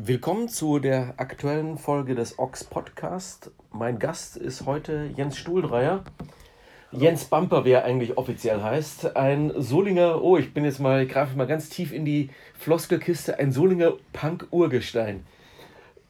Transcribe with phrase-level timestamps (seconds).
[0.00, 3.50] Willkommen zu der aktuellen Folge des Ox Podcast.
[3.72, 6.04] Mein Gast ist heute Jens Stuhldreier.
[6.92, 9.16] Jens Bumper, wie er eigentlich offiziell heißt.
[9.16, 13.50] Ein Solinger, oh, ich bin jetzt mal, greife mal ganz tief in die Floskelkiste, ein
[13.50, 15.26] Solinger Punk-Urgestein.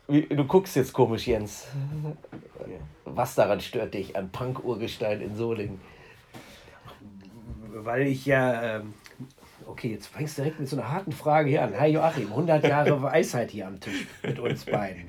[0.06, 1.66] Du guckst jetzt komisch, Jens.
[3.06, 5.80] Was daran stört dich an Punk-Urgestein in Solingen?
[7.72, 8.92] Weil ich ja, ähm,
[9.68, 11.78] okay, jetzt fängst du direkt mit so einer harten Frage hier an.
[11.78, 15.08] Hi Joachim, 100 Jahre Weisheit hier am Tisch mit uns beiden.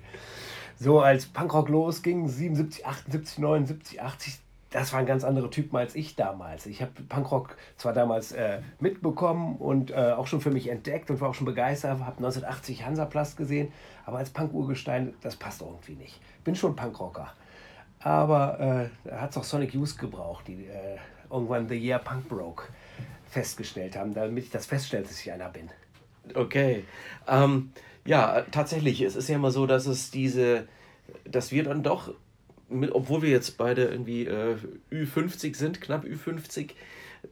[0.77, 6.15] So als Punkrock losging, 77, 78, 79, 80, das waren ganz andere Typen als ich
[6.15, 6.65] damals.
[6.65, 11.19] Ich habe Punkrock zwar damals äh, mitbekommen und äh, auch schon für mich entdeckt und
[11.21, 13.71] war auch schon begeistert, habe 1980 Hansaplast gesehen,
[14.05, 16.21] aber als Punk-Urgestein, das passt irgendwie nicht.
[16.43, 17.33] Bin schon Punkrocker.
[18.01, 20.97] Aber äh, da hat es auch Sonic Youth gebraucht, die äh,
[21.29, 22.63] irgendwann The Year Punk Broke
[23.29, 25.69] festgestellt haben, damit ich das feststelle, dass ich einer bin.
[26.33, 26.83] Okay.
[27.27, 27.71] Ähm,
[28.05, 30.67] ja, tatsächlich, es ist ja immer so, dass es diese,
[31.25, 32.13] dass wir dann doch
[32.69, 34.57] mit, obwohl wir jetzt beide irgendwie äh,
[34.91, 36.71] Ü50 sind, knapp Ü50,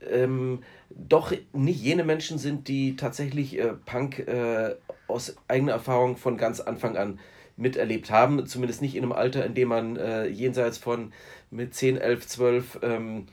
[0.10, 4.76] ähm, doch nicht jene Menschen sind, die tatsächlich äh, Punk äh,
[5.08, 7.20] aus eigener Erfahrung von ganz Anfang an
[7.56, 8.46] miterlebt haben.
[8.46, 11.14] Zumindest nicht in einem Alter, in dem man äh, jenseits von
[11.50, 13.26] mit 10, 11, 12 ähm,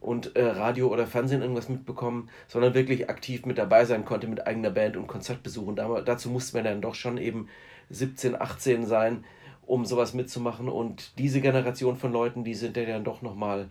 [0.00, 4.46] und äh, Radio oder Fernsehen irgendwas mitbekommen, sondern wirklich aktiv mit dabei sein konnte mit
[4.46, 5.76] eigener Band und Konzertbesuchen.
[5.76, 7.48] Da, dazu musste man dann doch schon eben
[7.90, 9.24] 17, 18 sein
[9.70, 10.68] um sowas mitzumachen.
[10.68, 13.68] Und diese Generation von Leuten, die sind ja dann doch nochmal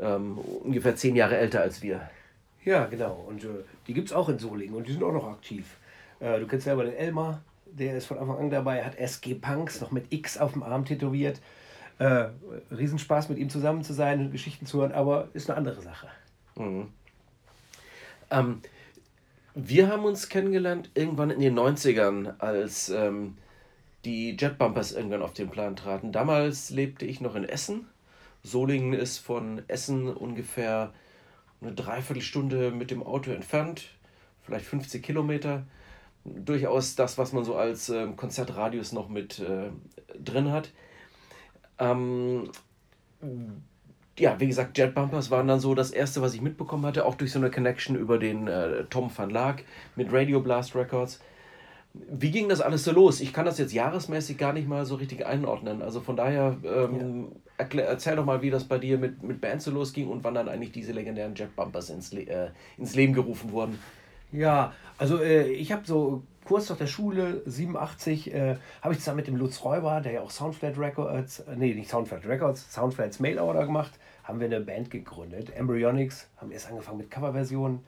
[0.00, 2.10] ähm, ungefähr zehn Jahre älter als wir.
[2.64, 3.24] Ja, genau.
[3.28, 3.48] Und äh,
[3.86, 5.76] die gibt es auch in Solingen und die sind auch noch aktiv.
[6.18, 9.80] Äh, du kennst selber den Elmar, der ist von Anfang an dabei, hat SG Punks
[9.80, 11.40] noch mit X auf dem Arm tätowiert.
[11.98, 12.28] Äh,
[12.76, 16.08] Riesenspaß mit ihm zusammen zu sein und Geschichten zu hören, aber ist eine andere Sache.
[16.56, 16.88] Mhm.
[18.30, 18.60] Ähm,
[19.54, 23.36] wir haben uns kennengelernt irgendwann in den 90ern, als ähm,
[24.04, 26.10] die Jetbumpers irgendwann auf den Plan traten.
[26.10, 27.86] Damals lebte ich noch in Essen.
[28.42, 30.92] Solingen ist von Essen ungefähr
[31.60, 33.88] eine Dreiviertelstunde mit dem Auto entfernt,
[34.42, 35.64] vielleicht 50 Kilometer.
[36.24, 39.70] Durchaus das, was man so als äh, Konzertradius noch mit äh,
[40.18, 40.70] drin hat.
[41.92, 42.50] Ähm,
[44.18, 47.32] ja, wie gesagt, Jetbumpers waren dann so das erste, was ich mitbekommen hatte, auch durch
[47.32, 49.64] so eine Connection über den äh, Tom van Laak
[49.96, 51.20] mit Radio Blast Records.
[51.92, 53.20] Wie ging das alles so los?
[53.20, 55.80] Ich kann das jetzt jahresmäßig gar nicht mal so richtig einordnen.
[55.82, 57.28] Also von daher, ähm,
[57.58, 57.80] ja.
[57.82, 60.48] erzähl doch mal, wie das bei dir mit, mit Bands so losging und wann dann
[60.48, 63.78] eigentlich diese legendären Jet Bumpers ins, Le äh, ins Leben gerufen wurden.
[64.34, 69.18] Ja, also äh, ich habe so kurz nach der Schule, 87, äh, habe ich zusammen
[69.18, 73.20] mit dem Lutz Räuber, der ja auch Soundflat Records, äh, nee, nicht Soundflat Records, Soundflats
[73.20, 73.92] Mail Order gemacht,
[74.24, 75.54] haben wir eine Band gegründet.
[75.54, 77.84] Embryonics, haben erst angefangen mit Coverversionen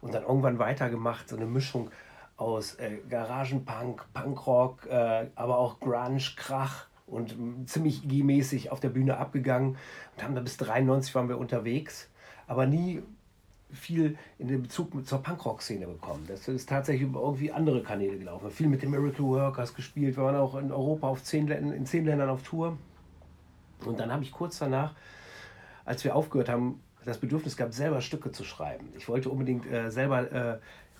[0.00, 1.90] und dann irgendwann weitergemacht, so eine Mischung
[2.36, 8.90] aus äh, Garagenpunk, Punkrock, äh, aber auch Grunge, Krach und äh, ziemlich IG-mäßig auf der
[8.90, 9.76] Bühne abgegangen
[10.14, 12.08] und haben da bis 93 waren wir unterwegs,
[12.46, 13.02] aber nie
[13.72, 16.24] viel in den Bezug mit, zur Punkrock-Szene bekommen.
[16.28, 18.50] Das ist tatsächlich über irgendwie andere Kanäle gelaufen.
[18.50, 20.16] Viel mit den Miracle Workers gespielt.
[20.16, 22.76] Wir waren auch in Europa auf zehn, in zehn Ländern auf Tour.
[23.84, 24.94] Und dann habe ich kurz danach,
[25.84, 28.88] als wir aufgehört haben, das Bedürfnis gehabt, selber Stücke zu schreiben.
[28.96, 30.58] Ich wollte unbedingt äh, selber äh,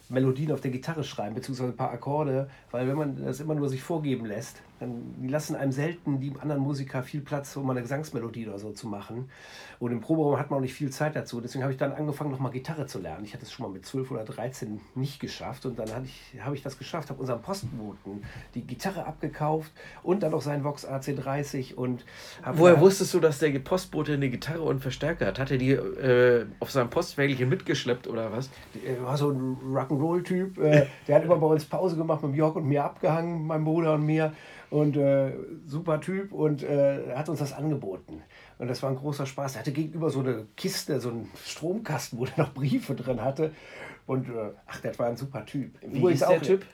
[0.08, 3.68] Melodien auf der Gitarre schreiben, beziehungsweise ein paar Akkorde, weil wenn man das immer nur
[3.68, 7.82] sich vorgeben lässt, dann die lassen einem selten die anderen Musiker viel Platz, um eine
[7.82, 9.30] Gesangsmelodie oder so zu machen.
[9.78, 11.40] Und im Proberaum hat man auch nicht viel Zeit dazu.
[11.40, 13.24] Deswegen habe ich dann angefangen, nochmal Gitarre zu lernen.
[13.24, 15.66] Ich hatte es schon mal mit 12 oder 13 nicht geschafft.
[15.66, 18.22] Und dann habe ich, hab ich das geschafft, habe unserem Postboten
[18.54, 19.72] die Gitarre abgekauft
[20.02, 21.74] und dann auch seinen Vox AC30.
[21.74, 22.04] Und
[22.52, 25.38] Woher wusstest du, dass der Postbote eine Gitarre und Verstärker hat?
[25.38, 28.50] Hat er die äh, auf seinem Postwägelchen mitgeschleppt oder was?
[28.84, 30.58] Er war so ein Rock'n'Roll-Typ.
[30.58, 33.94] Äh, der hat immer bei uns Pause gemacht mit Jörg und mir abgehangen, meinem Bruder
[33.94, 34.32] und mir.
[34.72, 35.32] Und äh,
[35.66, 38.22] super Typ und äh, hat uns das angeboten.
[38.58, 39.56] Und das war ein großer Spaß.
[39.56, 43.52] Er hatte gegenüber so eine Kiste, so einen Stromkasten, wo er noch Briefe drin hatte.
[44.06, 45.74] Und äh, ach, der war ein super Typ.
[45.82, 46.64] Wie Übrigens ist der auch, Typ?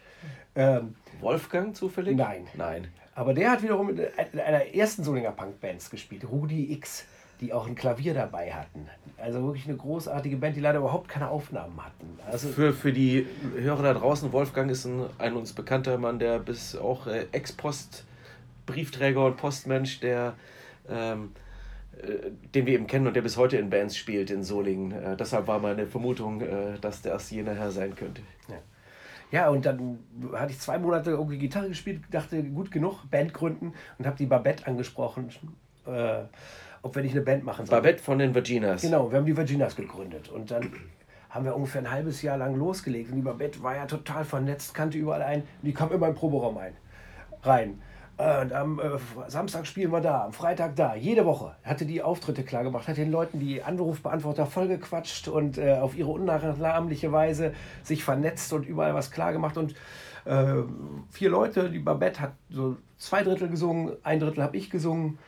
[0.54, 2.16] Ähm, Wolfgang zufällig?
[2.16, 2.46] Nein.
[2.54, 2.86] Nein.
[3.16, 4.00] Aber der hat wiederum in
[4.38, 7.04] einer ersten Solinger Punk-Bands gespielt, Rudi X.
[7.40, 8.88] die auch ein Klavier dabei hatten.
[9.16, 12.18] Also wirklich eine großartige Band, die leider überhaupt keine Aufnahmen hatten.
[12.26, 13.26] Also für, für die
[13.56, 18.04] Hörer da draußen, Wolfgang ist ein, ein uns bekannter Mann, der bis auch äh, Ex-Post,
[18.66, 20.34] Briefträger und Postmensch, der
[20.88, 21.32] ähm,
[22.02, 24.92] äh, den wir eben kennen und der bis heute in Bands spielt in Solingen.
[24.92, 28.22] Äh, deshalb war meine Vermutung, äh, dass das jener Herr sein könnte.
[28.48, 28.56] Ja.
[29.30, 29.98] Ja, und dann
[30.32, 34.24] hatte ich zwei Monate irgendwie Gitarre gespielt, dachte, gut genug, Band gründen und habe die
[34.24, 35.30] Babette angesprochen,
[35.86, 36.22] äh,
[36.82, 37.82] ob wir nicht eine Band machen sollen.
[37.82, 38.82] Babette von den Virginas.
[38.82, 40.28] Genau, wir haben die Virginas gegründet.
[40.28, 40.70] Und dann
[41.30, 43.10] haben wir ungefähr ein halbes Jahr lang losgelegt.
[43.10, 45.40] Und die Babette war ja total vernetzt, kannte überall ein.
[45.40, 46.74] Und die kam immer im Proberaum ein,
[47.42, 47.80] rein.
[48.18, 51.54] Äh, und am äh, Samstag spielen wir da, am Freitag da, jede Woche.
[51.64, 56.10] Hatte die Auftritte klar gemacht, hat den Leuten die Anrufbeantworter vollgequatscht und äh, auf ihre
[56.10, 59.56] unnachahmliche Weise sich vernetzt und überall was klar gemacht.
[59.56, 59.74] Und
[60.24, 60.62] äh,
[61.10, 65.18] vier Leute, die Babette hat so zwei Drittel gesungen, ein Drittel habe ich gesungen.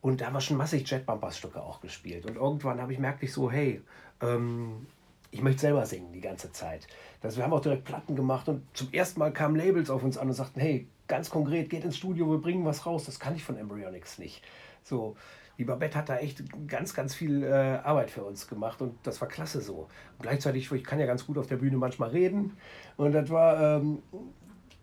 [0.00, 2.26] Und da haben wir schon massig Jet Bumpers Stücke auch gespielt.
[2.26, 3.82] Und irgendwann habe ich merkte ich so, hey,
[4.20, 4.86] ähm,
[5.30, 6.86] ich möchte selber singen die ganze Zeit.
[7.20, 10.16] Das, wir haben auch direkt Platten gemacht und zum ersten Mal kamen Labels auf uns
[10.16, 13.04] an und sagten, hey, ganz konkret, geht ins Studio, wir bringen was raus.
[13.04, 14.42] Das kann ich von Embryonics nicht.
[14.82, 15.16] So,
[15.58, 19.20] die Babette hat da echt ganz, ganz viel äh, Arbeit für uns gemacht und das
[19.20, 19.88] war klasse so.
[20.18, 22.56] Und gleichzeitig, ich kann ja ganz gut auf der Bühne manchmal reden
[22.96, 24.02] und das war ähm,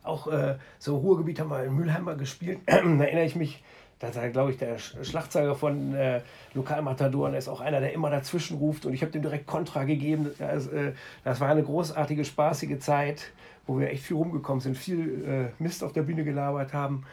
[0.01, 2.59] auch äh, so Ruhrgebiet haben wir in Mülheim mal gespielt.
[2.66, 3.63] da erinnere ich mich,
[4.12, 6.22] da ist glaube ich, der Schlagzeuger von äh,
[6.54, 10.32] Lokalmatadoren, ist auch einer, der immer dazwischen ruft und ich habe dem direkt Kontra gegeben.
[10.38, 13.32] Das, äh, das war eine großartige, spaßige Zeit
[13.66, 17.06] wo wir echt viel rumgekommen sind, viel äh, Mist auf der Bühne gelabert haben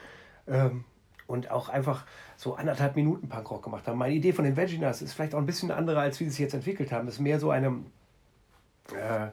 [0.47, 0.85] ähm,
[1.27, 2.05] und auch einfach
[2.37, 3.99] so anderthalb Minuten Punkrock gemacht haben.
[3.99, 6.41] Meine Idee von den Veginas ist vielleicht auch ein bisschen andere, als wie sie sich
[6.41, 7.07] jetzt entwickelt haben.
[7.07, 7.79] Das ist mehr so eine,
[8.93, 9.29] äh,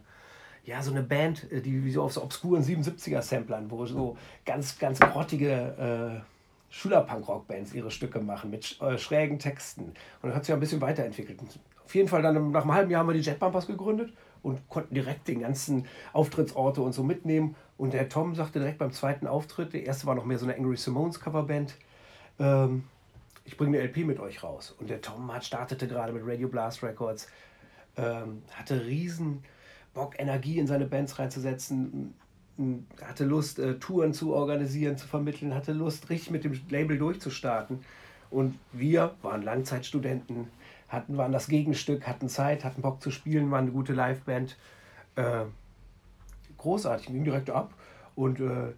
[0.63, 4.77] ja, so eine Band, äh, die wie so auf so obskuren 77er-Samplern, wo so ganz,
[4.77, 6.36] ganz grottige äh,
[6.69, 9.93] Schüler-Punkrock-Bands ihre Stücke machen mit äh, schrägen Texten.
[10.21, 11.39] Und das hat sich ein bisschen weiterentwickelt.
[11.85, 14.67] Auf jeden Fall dann nach einem halben Jahr haben wir die Jet Bumpers gegründet und
[14.69, 17.55] konnten direkt den ganzen Auftrittsorte und so mitnehmen.
[17.77, 20.55] Und der Tom sagte direkt beim zweiten Auftritt, der erste war noch mehr so eine
[20.55, 21.75] Angry Simones Coverband,
[22.39, 22.83] ähm,
[23.45, 24.75] ich bringe eine LP mit euch raus.
[24.77, 27.29] Und der Tom hat, startete gerade mit Radio Blast Records,
[27.95, 29.43] ähm, hatte riesen
[29.93, 32.13] Bock, Energie in seine Bands reinzusetzen,
[33.01, 37.83] hatte Lust, äh, Touren zu organisieren, zu vermitteln, hatte Lust, richtig mit dem Label durchzustarten.
[38.29, 40.47] Und wir waren Langzeitstudenten,
[40.89, 44.57] hatten, waren das Gegenstück, hatten Zeit, hatten Bock zu spielen, waren eine gute Liveband.
[45.15, 45.45] Äh,
[46.57, 47.73] großartig, ging direkt ab.
[48.15, 48.73] Und äh,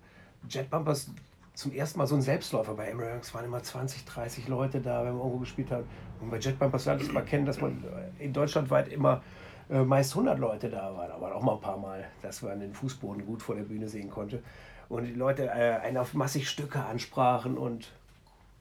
[0.50, 1.10] Jet Bumpers
[1.54, 5.14] zum ersten Mal so ein Selbstläufer bei Emirates waren immer 20, 30 Leute da, wenn
[5.14, 5.84] wir irgendwo gespielt haben.
[6.22, 7.84] Und bei Jet Bumpers lernt es mal kennen, dass man
[8.18, 9.22] in Deutschland weit immer
[9.70, 12.74] äh, meist 100 Leute da waren, aber auch mal ein paar Mal, dass man den
[12.74, 14.42] Fußboden gut vor der Bühne sehen konnte.
[14.88, 17.92] Und die Leute äh, einen auf massig Stücke ansprachen und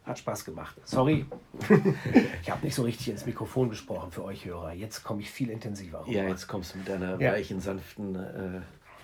[0.05, 0.77] hat Spaß gemacht.
[0.85, 1.27] Sorry,
[2.43, 4.73] ich habe nicht so richtig ins Mikrofon gesprochen für euch Hörer.
[4.73, 6.11] Jetzt komme ich viel intensiver rüber.
[6.11, 7.33] Ja, jetzt kommst du mit deiner ja.
[7.33, 8.61] weichen, sanften, äh,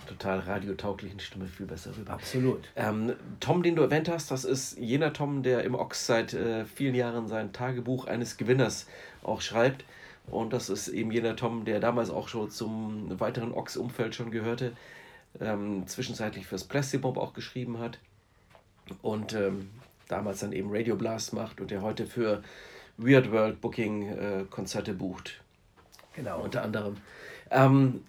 [0.07, 2.13] total radiotauglichen Stimme viel besser rüber.
[2.13, 2.69] Absolut.
[2.75, 6.65] Ähm, Tom, den du erwähnt hast, das ist jener Tom, der im Ox seit äh,
[6.65, 8.87] vielen Jahren sein Tagebuch eines Gewinners
[9.23, 9.85] auch schreibt.
[10.29, 14.73] Und das ist eben jener Tom, der damals auch schon zum weiteren Ox-Umfeld schon gehörte,
[15.39, 17.99] ähm, zwischenzeitlich fürs Plastic auch geschrieben hat.
[19.01, 19.69] Und ähm,
[20.07, 22.43] damals dann eben Radio Blast macht und der heute für
[22.97, 25.41] Weird World Booking äh, Konzerte bucht.
[26.13, 26.41] Genau.
[26.41, 26.97] Unter anderem.
[27.51, 28.03] Ähm,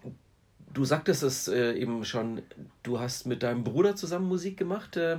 [0.73, 2.43] du sagtest es äh, eben schon,
[2.83, 4.97] du hast mit deinem Bruder zusammen Musik gemacht.
[4.97, 5.19] Äh,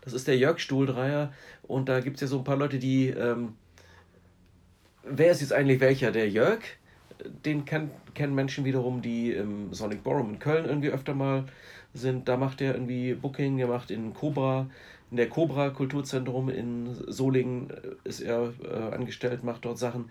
[0.00, 1.32] das ist der Jörg Stuhldreier.
[1.62, 3.08] Und da gibt es ja so ein paar Leute, die.
[3.08, 3.54] Ähm,
[5.06, 6.12] wer ist jetzt eigentlich welcher?
[6.12, 6.60] Der Jörg?
[7.44, 11.44] Den kenn, kennen Menschen wiederum, die im Sonic Ballroom in Köln irgendwie öfter mal
[11.94, 12.28] sind.
[12.28, 14.66] Da macht er irgendwie Booking, er macht in Cobra
[15.14, 20.10] in der Cobra Kulturzentrum in Solingen äh, ist er äh, angestellt, macht dort Sachen.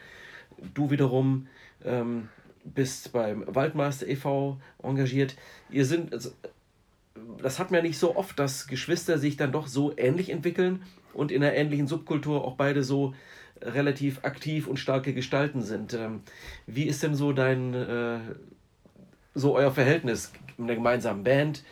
[0.73, 1.47] Du wiederum
[1.83, 2.29] ähm,
[2.63, 4.61] bist beim Waldmeister e.V.
[4.81, 5.35] engagiert.
[5.69, 6.29] Ihr sind, also,
[7.41, 10.83] das hat man ja nicht so oft, dass Geschwister sich dann doch so ähnlich entwickeln
[11.13, 13.13] und in einer ähnlichen Subkultur auch beide so
[13.63, 15.93] relativ aktiv und starke Gestalten sind.
[15.93, 16.21] Ähm,
[16.67, 18.19] wie ist denn so dein, äh,
[19.33, 21.63] so euer Verhältnis in der gemeinsamen Band?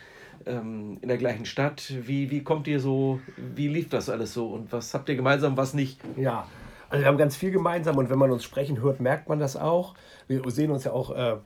[0.46, 1.92] ähm, in der gleichen Stadt.
[2.06, 5.56] Wie, wie kommt ihr so, wie lief das alles so und was habt ihr gemeinsam,
[5.56, 6.00] was nicht?
[6.16, 6.46] Ja,
[6.88, 9.56] also wir haben ganz viel gemeinsam und wenn man uns sprechen hört, merkt man das
[9.56, 9.94] auch.
[10.28, 11.36] Wir sehen uns ja auch äh,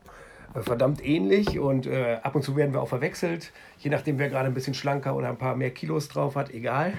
[0.62, 4.46] verdammt ähnlich und äh, ab und zu werden wir auch verwechselt, je nachdem, wer gerade
[4.46, 6.92] ein bisschen schlanker oder ein paar mehr Kilos drauf hat, egal.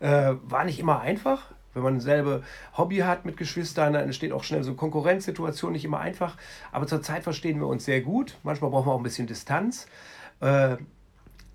[0.00, 1.52] Äh, war nicht immer einfach.
[1.74, 2.42] Wenn man selbe
[2.76, 6.36] Hobby hat mit Geschwistern, dann entsteht auch schnell so Konkurrenzsituation, nicht immer einfach.
[6.72, 8.38] Aber zurzeit verstehen wir uns sehr gut.
[8.42, 9.86] Manchmal brauchen wir auch ein bisschen Distanz.
[10.40, 10.76] Äh,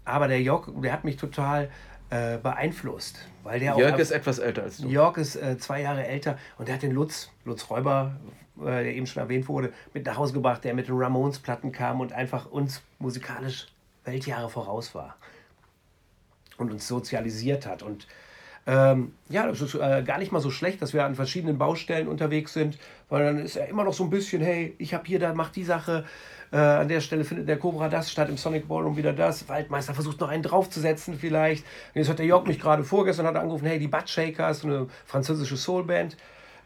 [0.06, 1.70] aber der Jock, der hat mich total
[2.10, 3.20] äh, beeinflusst.
[3.44, 4.88] Weil der Jörg ist etwas älter als du.
[4.88, 8.16] Jörg ist äh, zwei Jahre älter und der hat den Lutz, Lutz Räuber,
[8.56, 12.12] der eben schon erwähnt wurde, mit nach Hause gebracht, der mit den Ramones-Platten kam und
[12.12, 13.68] einfach uns musikalisch
[14.04, 15.16] Weltjahre voraus war.
[16.58, 17.84] Und uns sozialisiert hat.
[17.84, 18.08] Und
[18.70, 22.08] ähm, ja, das ist äh, gar nicht mal so schlecht, dass wir an verschiedenen Baustellen
[22.08, 22.78] unterwegs sind,
[23.10, 25.56] weil dann ist er immer noch so ein bisschen, hey, ich habe hier, da macht
[25.56, 26.06] die Sache,
[26.52, 29.50] äh, an der Stelle findet der Cobra das statt, im Sonic Ballroom wieder das.
[29.50, 31.66] Waldmeister versucht noch einen draufzusetzen vielleicht.
[31.96, 34.64] Und jetzt hat der Jörg mich gerade vorgestern hat er angerufen, hey, die Butt Shakers,
[34.64, 36.16] eine französische Soulband,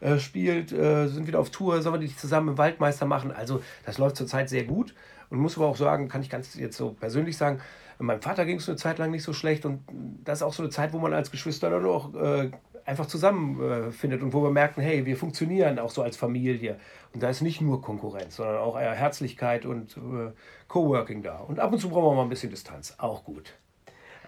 [0.00, 3.32] äh, spielt, äh, sind wieder auf Tour, sollen wir die zusammen im Waldmeister machen?
[3.32, 4.94] Also das läuft zurzeit sehr gut
[5.30, 7.60] und muss aber auch sagen, kann ich ganz jetzt so persönlich sagen,
[7.98, 9.80] meinem Vater ging es eine Zeit lang nicht so schlecht und
[10.24, 12.50] das ist auch so eine Zeit, wo man als Geschwister dann auch äh,
[12.84, 16.78] einfach zusammenfindet äh, und wo wir merken, hey, wir funktionieren auch so als Familie.
[17.12, 20.32] Und da ist nicht nur Konkurrenz, sondern auch eher Herzlichkeit und äh,
[20.68, 21.38] Coworking da.
[21.38, 22.94] Und ab und zu brauchen wir mal ein bisschen Distanz.
[22.98, 23.54] Auch gut.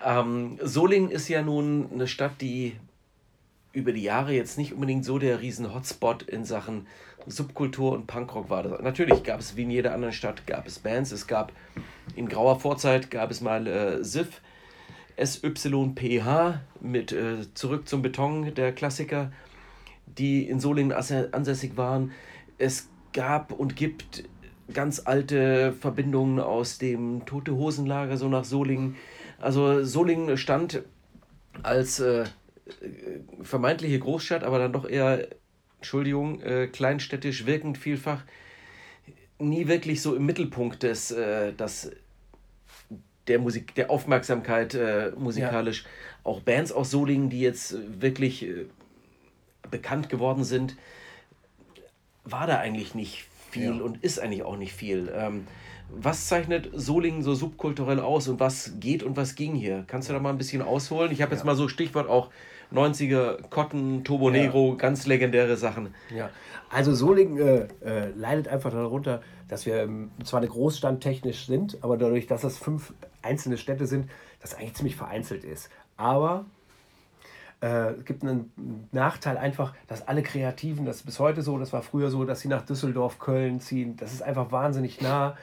[0.05, 2.77] Ähm, Solingen ist ja nun eine Stadt, die
[3.73, 6.87] über die Jahre jetzt nicht unbedingt so der riesen Hotspot in Sachen
[7.27, 8.63] Subkultur und Punkrock war.
[8.63, 11.13] Das, natürlich gab es wie in jeder anderen Stadt gab es Bands.
[11.13, 11.53] Es gab
[12.15, 14.41] in grauer Vorzeit gab es mal äh, SIF,
[15.23, 19.33] SYPH mit äh, Zurück zum Beton, der Klassiker,
[20.07, 22.13] die in Solingen ansässig waren.
[22.59, 24.25] Es gab und gibt
[24.73, 28.97] ganz alte Verbindungen aus dem Tote Hosenlager so nach Solingen.
[29.41, 30.83] Also Solingen stand
[31.63, 32.25] als äh,
[33.43, 35.29] vermeintliche Großstadt, aber dann doch eher,
[35.79, 38.23] Entschuldigung, äh, kleinstädtisch wirkend vielfach,
[39.39, 41.91] nie wirklich so im Mittelpunkt des, äh, das,
[43.27, 45.85] der Musik, der Aufmerksamkeit äh, musikalisch.
[45.85, 45.91] Ja.
[46.25, 48.67] Auch Bands aus Solingen, die jetzt wirklich äh,
[49.71, 50.77] bekannt geworden sind,
[52.25, 53.83] war da eigentlich nicht viel ja.
[53.83, 55.13] und ist eigentlich auch nicht viel.
[55.15, 55.47] Ähm,
[55.89, 59.85] was zeichnet Solingen so subkulturell aus und was geht und was ging hier?
[59.87, 61.13] Kannst du da mal ein bisschen ausholen?
[61.13, 61.47] Ich habe jetzt ja.
[61.47, 62.31] mal so Stichwort auch
[62.73, 64.75] 90er Cotton, Turbo Negro, ja.
[64.77, 65.95] ganz legendäre Sachen.
[66.15, 66.31] Ja,
[66.69, 71.79] also Solingen äh, äh, leidet einfach darunter, dass wir ähm, zwar eine Großstadt technisch sind,
[71.83, 72.93] aber dadurch, dass das fünf
[73.23, 75.71] einzelne Städte sind, das eigentlich ziemlich vereinzelt ist.
[75.97, 76.45] Aber
[77.61, 81.73] äh, es gibt einen Nachteil einfach, dass alle Kreativen, das ist bis heute so, das
[81.73, 83.97] war früher so, dass sie nach Düsseldorf, Köln ziehen.
[83.97, 85.37] Das ist einfach wahnsinnig nah.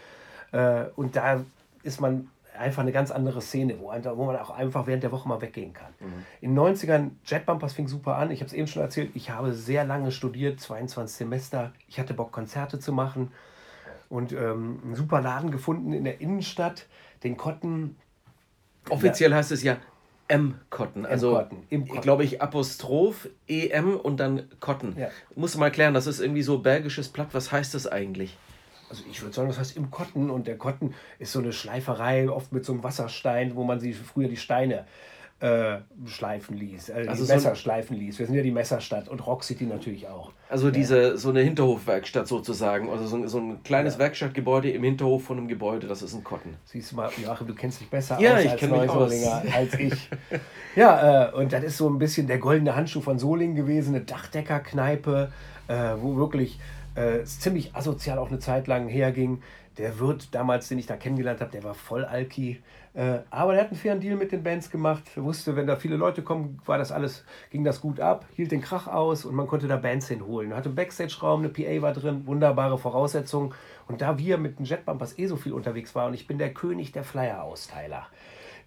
[0.51, 1.43] Äh, und da
[1.83, 5.27] ist man einfach eine ganz andere Szene, wo, wo man auch einfach während der Woche
[5.27, 5.93] mal weggehen kann.
[5.99, 6.25] Mhm.
[6.41, 8.31] In den 90ern, Jetbumpers fing super an.
[8.31, 11.73] Ich habe es eben schon erzählt, ich habe sehr lange studiert, 22 Semester.
[11.87, 13.31] Ich hatte Bock, Konzerte zu machen
[14.09, 16.87] und ähm, einen super Laden gefunden in der Innenstadt,
[17.23, 17.97] den Kotten.
[18.89, 19.77] Offiziell heißt es ja
[20.27, 21.05] M-Cotton.
[21.05, 21.43] Also,
[22.01, 24.95] glaube ich, Apostroph, EM und dann Cotton.
[24.97, 25.09] Ja.
[25.35, 27.29] Musst du mal klären, das ist irgendwie so belgisches Platt.
[27.33, 28.37] Was heißt das eigentlich?
[28.93, 32.29] Also ich würde sagen, das heißt im Kotten und der Kotten ist so eine Schleiferei,
[32.29, 34.85] oft mit so einem Wasserstein, wo man sie früher die Steine
[35.39, 38.19] äh, schleifen ließ, äh, also die so Messer schleifen ließ.
[38.19, 40.31] Wir sind ja die Messerstadt und Rock City natürlich auch.
[40.47, 40.71] Also ja.
[40.71, 44.01] diese so eine Hinterhofwerkstatt sozusagen, also so, so ein kleines ja.
[44.01, 46.55] Werkstattgebäude im Hinterhof von einem Gebäude, das ist ein Kotten.
[46.65, 50.09] Siehst du mal, Joachim, du kennst dich besser ja, aus ich als Neusolinger als ich.
[50.75, 54.05] ja, äh, und das ist so ein bisschen der goldene Handschuh von Solingen gewesen, eine
[54.05, 55.31] Dachdeckerkneipe,
[55.67, 56.59] äh, wo wirklich
[56.95, 59.41] äh, ziemlich asozial auch eine Zeit lang herging.
[59.77, 62.61] Der Wirt damals, den ich da kennengelernt habe, der war voll Alki.
[62.93, 65.03] Äh, aber der hat einen fairen Deal mit den Bands gemacht.
[65.15, 68.51] Er wusste, wenn da viele Leute kommen, war das alles, ging das gut ab, hielt
[68.51, 70.51] den Krach aus und man konnte da Bands hinholen.
[70.51, 73.53] Er hatte einen Backstage-Raum, eine PA war drin, wunderbare Voraussetzungen.
[73.87, 76.53] Und da wir mit den Jetbumpers eh so viel unterwegs waren und ich bin der
[76.53, 78.05] König der Flyer-Austeiler.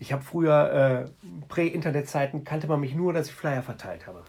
[0.01, 4.25] Ich habe früher, äh, Prä-Internet-Zeiten, kannte man mich nur, dass ich Flyer verteilt habe.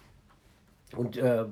[0.95, 1.45] Und äh,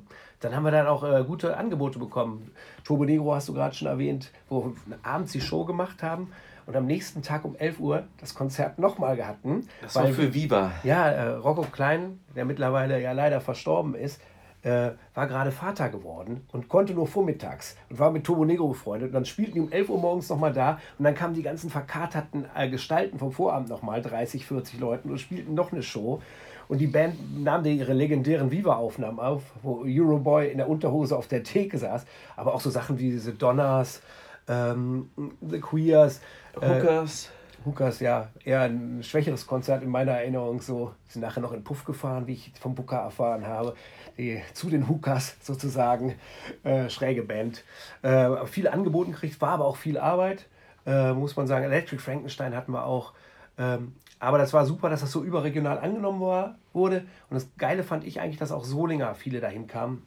[0.45, 2.51] dann haben wir dann auch äh, gute Angebote bekommen.
[2.83, 6.31] Turbo Negro hast du gerade schon erwähnt, wo wir abends die Show gemacht haben
[6.67, 9.67] und am nächsten Tag um 11 Uhr das Konzert nochmal hatten.
[9.81, 10.71] Das war für Viva.
[10.83, 14.21] Ja, äh, Rocco Klein, der mittlerweile ja leider verstorben ist,
[14.61, 19.09] äh, war gerade Vater geworden und konnte nur vormittags und war mit Turbo Negro befreundet.
[19.09, 21.71] Und dann spielten die um 11 Uhr morgens nochmal da und dann kamen die ganzen
[21.71, 26.21] verkaterten äh, Gestalten vom Vorabend nochmal, 30, 40 Leuten und spielten noch eine Show.
[26.67, 31.43] Und die Band nahm ihre legendären Viva-Aufnahmen auf, wo Euroboy in der Unterhose auf der
[31.43, 32.05] Theke saß.
[32.35, 34.01] Aber auch so Sachen wie diese Donners,
[34.47, 35.09] ähm,
[35.41, 36.21] The Queers.
[36.59, 37.25] Äh, Hookers.
[37.25, 38.29] Äh, Hookers, ja.
[38.43, 40.61] Eher ein schwächeres Konzert in meiner Erinnerung.
[40.61, 43.75] So sind nachher noch in Puff gefahren, wie ich vom Booker erfahren habe.
[44.17, 46.15] Die, zu den Hookers sozusagen.
[46.63, 47.63] Äh, schräge Band.
[48.01, 50.47] Äh, viel angeboten gekriegt, war aber auch viel Arbeit.
[50.85, 51.65] Äh, muss man sagen.
[51.65, 53.13] Electric Frankenstein hatten wir auch.
[53.57, 53.93] Ähm,
[54.25, 57.05] aber das war super, dass das so überregional angenommen war, wurde.
[57.29, 60.03] Und das Geile fand ich eigentlich, dass auch Solinger viele dahin kamen.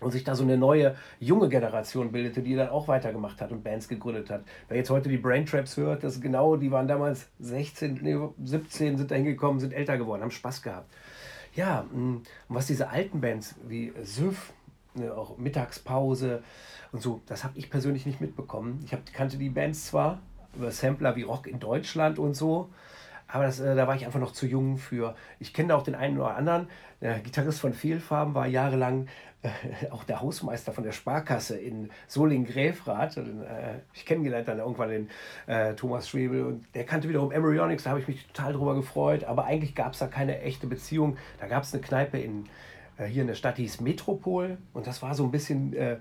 [0.00, 3.64] und sich da so eine neue junge Generation bildete, die dann auch weitergemacht hat und
[3.64, 4.42] Bands gegründet hat.
[4.68, 8.98] Wer jetzt heute die Brain Traps hört, das genau, die waren damals 16, nee, 17,
[8.98, 10.92] sind da hingekommen, sind älter geworden, haben Spaß gehabt.
[11.54, 14.52] Ja, und was diese alten Bands wie Süff,
[14.94, 16.42] ne, auch Mittagspause
[16.92, 18.82] und so, das habe ich persönlich nicht mitbekommen.
[18.84, 20.20] Ich hab, kannte die Bands zwar
[20.54, 22.68] über Sampler wie Rock in Deutschland und so,
[23.28, 25.14] aber das, äh, da war ich einfach noch zu jung für.
[25.40, 26.68] Ich kenne auch den einen oder anderen.
[27.00, 29.08] Der Gitarrist von Fehlfarben war jahrelang
[29.42, 33.16] äh, auch der Hausmeister von der Sparkasse in Solingen-Gräfrath.
[33.16, 35.10] Äh, ich kennengelernt dann irgendwann den
[35.46, 39.24] äh, Thomas Schwebel und der kannte wiederum Embryonics, da habe ich mich total drüber gefreut.
[39.24, 41.16] Aber eigentlich gab es da keine echte Beziehung.
[41.40, 42.44] Da gab es eine Kneipe in,
[42.96, 45.98] äh, hier in der Stadt, die hieß Metropol und das war so ein bisschen äh,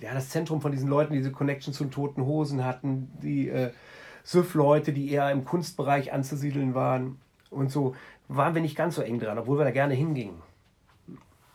[0.00, 3.48] ja, das Zentrum von diesen Leuten, die diese Connection zu den Toten Hosen hatten, die
[3.48, 3.70] äh,
[4.26, 7.18] Süff-Leute, die eher im Kunstbereich anzusiedeln waren
[7.48, 7.94] und so
[8.28, 10.42] waren wir nicht ganz so eng dran, obwohl wir da gerne hingingen.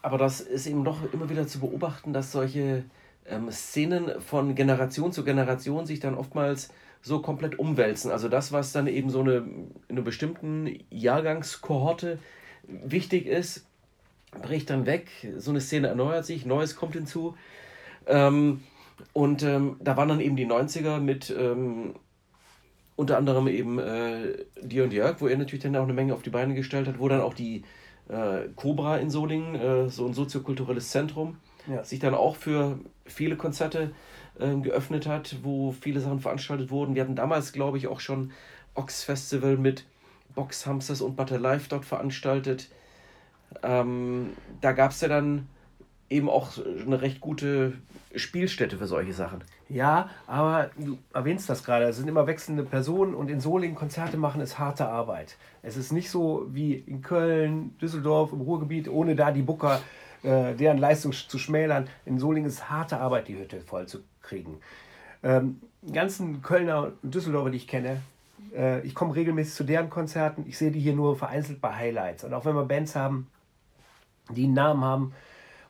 [0.01, 2.85] Aber das ist eben doch immer wieder zu beobachten, dass solche
[3.27, 6.69] ähm, Szenen von Generation zu Generation sich dann oftmals
[7.01, 8.09] so komplett umwälzen.
[8.09, 12.19] Also das, was dann eben so eine, in einer bestimmten Jahrgangskohorte
[12.63, 13.65] wichtig ist,
[14.41, 15.09] bricht dann weg.
[15.37, 17.35] So eine Szene erneuert sich, Neues kommt hinzu.
[18.07, 18.63] Ähm,
[19.11, 21.95] und ähm, da waren dann eben die 90er mit ähm,
[22.95, 26.21] unter anderem eben äh, Dir und Jörg, wo er natürlich dann auch eine Menge auf
[26.21, 27.63] die Beine gestellt hat, wo dann auch die
[28.09, 31.83] äh, Cobra in Solingen, äh, so ein soziokulturelles Zentrum, ja.
[31.83, 33.91] sich dann auch für viele Konzerte
[34.39, 36.95] äh, geöffnet hat, wo viele Sachen veranstaltet wurden.
[36.95, 38.31] Wir hatten damals, glaube ich, auch schon
[38.75, 39.85] Ox Festival mit
[40.35, 42.69] Boxhamsters und Butter Life dort veranstaltet.
[43.63, 44.31] Ähm,
[44.61, 45.47] da gab es ja dann
[46.11, 46.51] eben auch
[46.85, 47.73] eine recht gute
[48.15, 49.43] Spielstätte für solche Sachen.
[49.69, 54.17] Ja, aber du erwähnst das gerade, es sind immer wechselnde Personen und in Solingen Konzerte
[54.17, 55.37] machen ist harte Arbeit.
[55.63, 59.81] Es ist nicht so wie in Köln, Düsseldorf, im Ruhrgebiet, ohne da die Booker,
[60.23, 61.87] äh, deren Leistung zu schmälern.
[62.05, 64.57] In Solingen ist harte Arbeit, die Hütte voll zu kriegen.
[65.23, 65.61] Ähm,
[65.93, 68.01] ganzen Kölner und Düsseldorfer, die ich kenne,
[68.53, 70.45] äh, ich komme regelmäßig zu deren Konzerten.
[70.47, 72.25] Ich sehe die hier nur vereinzelt bei Highlights.
[72.25, 73.27] Und auch wenn wir Bands haben,
[74.29, 75.13] die einen Namen haben,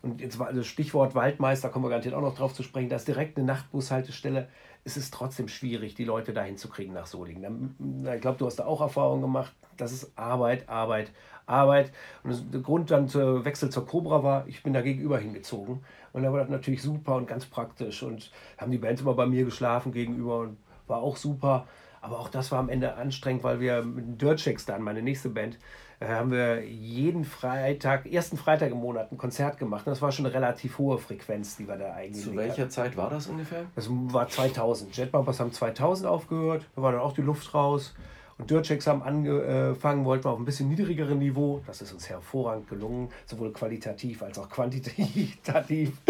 [0.02, 2.96] und jetzt war also Stichwort Waldmeister, kommen wir garantiert auch noch drauf zu sprechen, da
[2.96, 4.48] ist direkt eine Nachtbushaltestelle.
[4.84, 7.76] Es ist trotzdem schwierig, die Leute dahin zu kriegen nach Solingen.
[8.16, 9.54] Ich glaube, du hast da auch Erfahrungen gemacht.
[9.78, 11.12] Das ist Arbeit, Arbeit,
[11.46, 11.92] Arbeit.
[12.24, 15.84] Und der Grund dann zum Wechsel zur Cobra war, ich bin da gegenüber hingezogen.
[16.14, 18.02] Und da war das natürlich super und ganz praktisch.
[18.02, 21.68] Und haben die Bands immer bei mir geschlafen gegenüber und war auch super.
[22.02, 25.60] Aber auch das war am Ende anstrengend, weil wir mit Dirtchecks dann, meine nächste Band,
[26.08, 29.86] haben wir jeden Freitag, ersten Freitag im Monat ein Konzert gemacht.
[29.86, 32.72] Das war schon eine relativ hohe Frequenz, die wir da eigentlich Zu welcher hatten.
[32.72, 33.66] Zeit war das ungefähr?
[33.76, 34.96] Das war 2000.
[34.96, 37.94] Jetbumpers haben 2000 aufgehört, da war dann auch die Luft raus.
[38.38, 41.62] Und Dirtchecks haben angefangen, wollten wir auf ein bisschen niedrigeren Niveau.
[41.68, 45.38] Das ist uns hervorragend gelungen, sowohl qualitativ als auch quantitativ.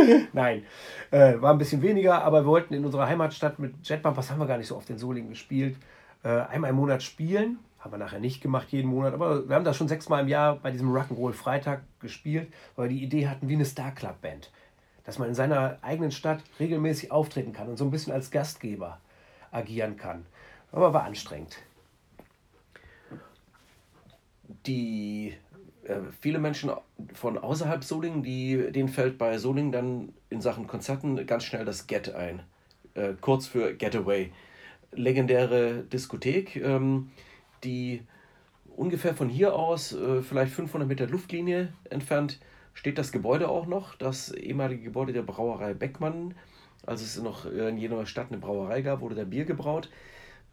[0.34, 0.64] Nein,
[1.12, 4.46] äh, war ein bisschen weniger, aber wir wollten in unserer Heimatstadt mit Jetbumpers haben wir
[4.46, 5.76] gar nicht so oft in Solingen gespielt.
[6.24, 9.66] Äh, einmal im Monat spielen haben wir nachher nicht gemacht jeden Monat, aber wir haben
[9.66, 13.50] das schon sechsmal im Jahr bei diesem Rock'n'Roll Freitag gespielt, weil wir die Idee hatten
[13.50, 14.52] wie eine Star Club Band.
[15.04, 19.00] Dass man in seiner eigenen Stadt regelmäßig auftreten kann und so ein bisschen als Gastgeber
[19.50, 20.28] agieren kann.
[20.72, 21.58] Aber war anstrengend.
[24.68, 25.36] Die
[25.84, 26.72] äh, viele Menschen
[27.14, 31.88] von außerhalb Solingen, die, denen fällt bei Solingen dann in Sachen Konzerten ganz schnell das
[31.88, 32.44] Get ein.
[32.94, 34.32] Äh, kurz für Getaway.
[34.92, 36.58] Legendäre Diskothek.
[36.58, 37.10] Ähm,
[37.64, 38.02] die
[38.76, 42.40] ungefähr von hier aus, äh, vielleicht 500 Meter Luftlinie entfernt,
[42.74, 46.34] steht das Gebäude auch noch, das ehemalige Gebäude der Brauerei Beckmann.
[46.86, 49.90] Als es noch in jener Stadt eine Brauerei gab, wurde da Bier gebraut.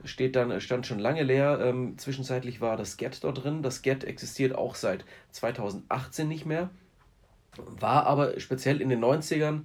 [0.04, 1.58] Steht dann, stand schon lange leer.
[1.62, 3.62] Ähm, zwischenzeitlich war das Get dort drin.
[3.62, 6.70] Das Get existiert auch seit 2018 nicht mehr.
[7.56, 9.62] War aber speziell in den 90ern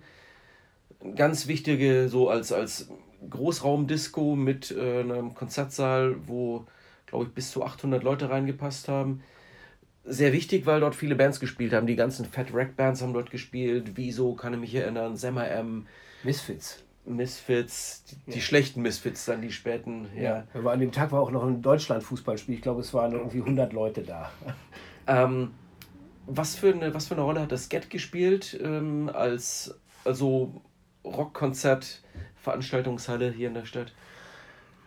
[1.15, 2.89] ganz wichtige, so als, als
[3.29, 6.65] Großraumdisco mit äh, einem Konzertsaal, wo
[7.13, 9.21] glaube ich, bis zu 800 Leute reingepasst haben.
[10.03, 11.85] Sehr wichtig, weil dort viele Bands gespielt haben.
[11.85, 13.91] Die ganzen Fat Rack Bands haben dort gespielt.
[13.95, 15.15] Wieso kann ich mich erinnern?
[15.15, 15.85] Semmer M.
[16.23, 16.83] Misfits.
[17.05, 18.33] Misfits, die, ja.
[18.33, 20.07] die, schlechten Misfits, dann die späten.
[20.15, 20.47] Ja.
[20.53, 20.65] ja.
[20.65, 22.55] an dem Tag war auch noch ein Deutschland-Fußballspiel.
[22.55, 24.31] Ich glaube, es waren irgendwie 100 Leute da.
[25.05, 25.51] Ähm,
[26.25, 30.61] was, für eine, was für eine Rolle hat das Get gespielt ähm, als also
[31.03, 32.01] Rockkonzert,
[32.37, 33.91] Veranstaltungshalle hier in der Stadt?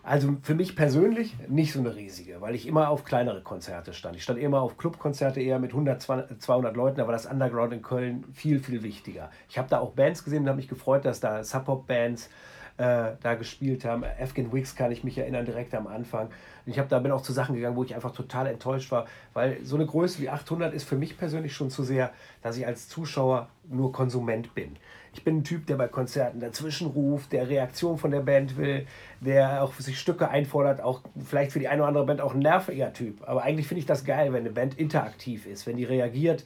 [0.06, 4.14] Also für mich persönlich nicht so eine riesige, weil ich immer auf kleinere Konzerte stand.
[4.14, 6.00] Ich stand immer auf Clubkonzerte eher mit 100,
[6.38, 9.32] 200 Leuten, war das Underground in Köln viel, viel wichtiger.
[9.48, 12.30] Ich habe da auch Bands gesehen und habe mich gefreut, dass da Sub-Pop-Bands äh,
[12.76, 14.04] da gespielt haben.
[14.04, 16.28] Afghan Wicks kann ich mich erinnern, direkt am Anfang.
[16.66, 19.58] ich hab, da bin auch zu Sachen gegangen, wo ich einfach total enttäuscht war, weil
[19.64, 22.12] so eine Größe wie 800 ist für mich persönlich schon zu sehr,
[22.42, 24.76] dass ich als Zuschauer nur Konsument bin.
[25.16, 28.86] Ich bin ein Typ, der bei Konzerten dazwischen ruft, der Reaktion von der Band will,
[29.22, 32.40] der auch sich Stücke einfordert, auch vielleicht für die eine oder andere Band auch ein
[32.40, 33.26] nerviger Typ.
[33.26, 36.44] Aber eigentlich finde ich das geil, wenn eine Band interaktiv ist, wenn die reagiert,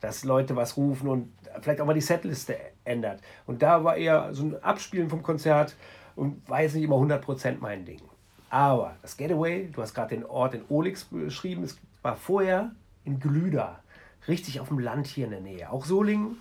[0.00, 3.20] dass Leute was rufen und vielleicht auch mal die Setliste ändert.
[3.46, 5.76] Und da war eher so ein Abspielen vom Konzert
[6.16, 8.00] und jetzt nicht immer 100% mein Ding.
[8.50, 12.72] Aber das Getaway, du hast gerade den Ort in Olix beschrieben, es war vorher
[13.04, 13.80] in Glüder,
[14.28, 15.70] richtig auf dem Land hier in der Nähe.
[15.70, 16.36] Auch Solingen,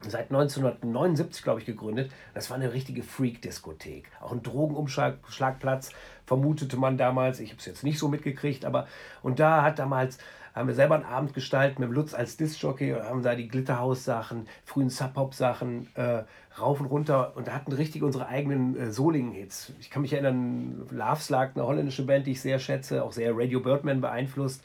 [0.00, 2.10] seit 1979, glaube ich, gegründet.
[2.34, 4.10] Das war eine richtige Freak-Diskothek.
[4.20, 5.90] Auch ein Drogenumschlagplatz,
[6.26, 7.40] vermutete man damals.
[7.40, 8.86] Ich habe es jetzt nicht so mitgekriegt, aber
[9.22, 10.18] und da hat damals
[10.56, 14.48] haben wir selber einen Abend gestaltet mit Lutz als Disc-Jockey und haben da die Glitterhouse-Sachen,
[14.64, 16.22] frühen Sub-Hop-Sachen äh,
[16.58, 19.74] rauf und runter und hatten richtig unsere eigenen äh, Solingen-Hits.
[19.80, 23.36] Ich kann mich erinnern, Love Slag, eine holländische Band, die ich sehr schätze, auch sehr
[23.36, 24.64] Radio Birdman beeinflusst.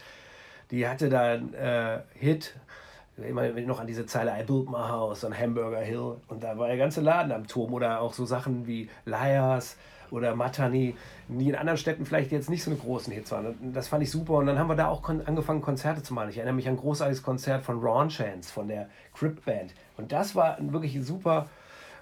[0.72, 2.56] Die hatte da einen äh, Hit,
[3.18, 6.70] immer noch an diese Zeile I built my house on Hamburger Hill und da war
[6.70, 9.76] der ganze Laden am Turm oder auch so Sachen wie Liars,
[10.12, 10.96] oder Matani,
[11.28, 13.56] die in anderen Städten vielleicht jetzt nicht so eine großen Hits waren.
[13.74, 16.30] das fand ich super und dann haben wir da auch kon angefangen, Konzerte zu machen.
[16.30, 19.74] Ich erinnere mich an ein großartiges Konzert von Ron Chance, von der Crypt Band.
[19.98, 21.48] Und das war ein wirklich super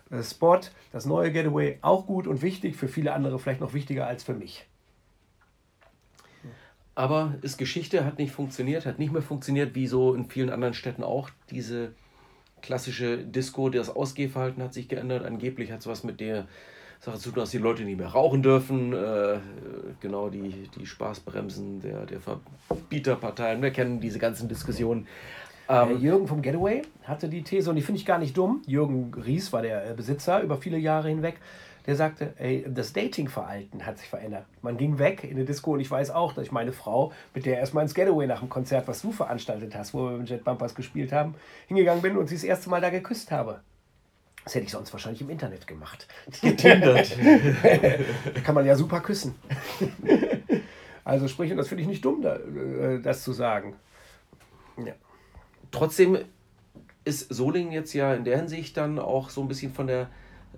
[0.10, 0.60] äh, Spot.
[0.92, 4.34] Das neue Getaway auch gut und wichtig, für viele andere vielleicht noch wichtiger als für
[4.34, 4.66] mich.
[6.96, 10.74] Aber ist Geschichte, hat nicht funktioniert, hat nicht mehr funktioniert, wie so in vielen anderen
[10.74, 11.30] Städten auch.
[11.50, 11.94] Diese
[12.62, 15.24] klassische Disco, das Ausgehverhalten hat sich geändert.
[15.24, 16.48] Angeblich hat es was mit der
[17.00, 18.94] Sache zu tun, dass die Leute nicht mehr rauchen dürfen.
[18.94, 19.40] Äh,
[20.02, 22.20] genau die, die Spaßbremsen der, der
[22.68, 23.62] Verbieterparteien.
[23.62, 25.08] Wir kennen diese ganzen Diskussionen.
[25.70, 28.64] Ähm, Jürgen vom Getaway hatte die These, und die finde ich gar nicht dumm.
[28.66, 31.40] Jürgen Ries war der äh, Besitzer über viele Jahre hinweg.
[31.86, 34.46] Der sagte, ey, das Datingverhalten hat sich verändert.
[34.62, 37.46] Man ging weg in eine Disco und ich weiß auch, dass ich meine Frau, mit
[37.46, 40.44] der erstmal ins Getaway nach dem Konzert, was du veranstaltet hast, wo wir mit Jet
[40.44, 41.36] Bumpers gespielt haben,
[41.68, 43.62] hingegangen bin und sie das erste Mal da geküsst habe.
[44.44, 46.08] Das hätte ich sonst wahrscheinlich im Internet gemacht.
[46.42, 47.16] Getindert.
[48.34, 49.36] da kann man ja super küssen.
[51.04, 53.76] also sprich, und das finde ich nicht dumm, äh, das zu sagen.
[54.78, 54.94] Ja.
[55.72, 56.18] Trotzdem
[57.06, 60.10] ist Solingen jetzt ja in der Hinsicht dann auch so ein bisschen von der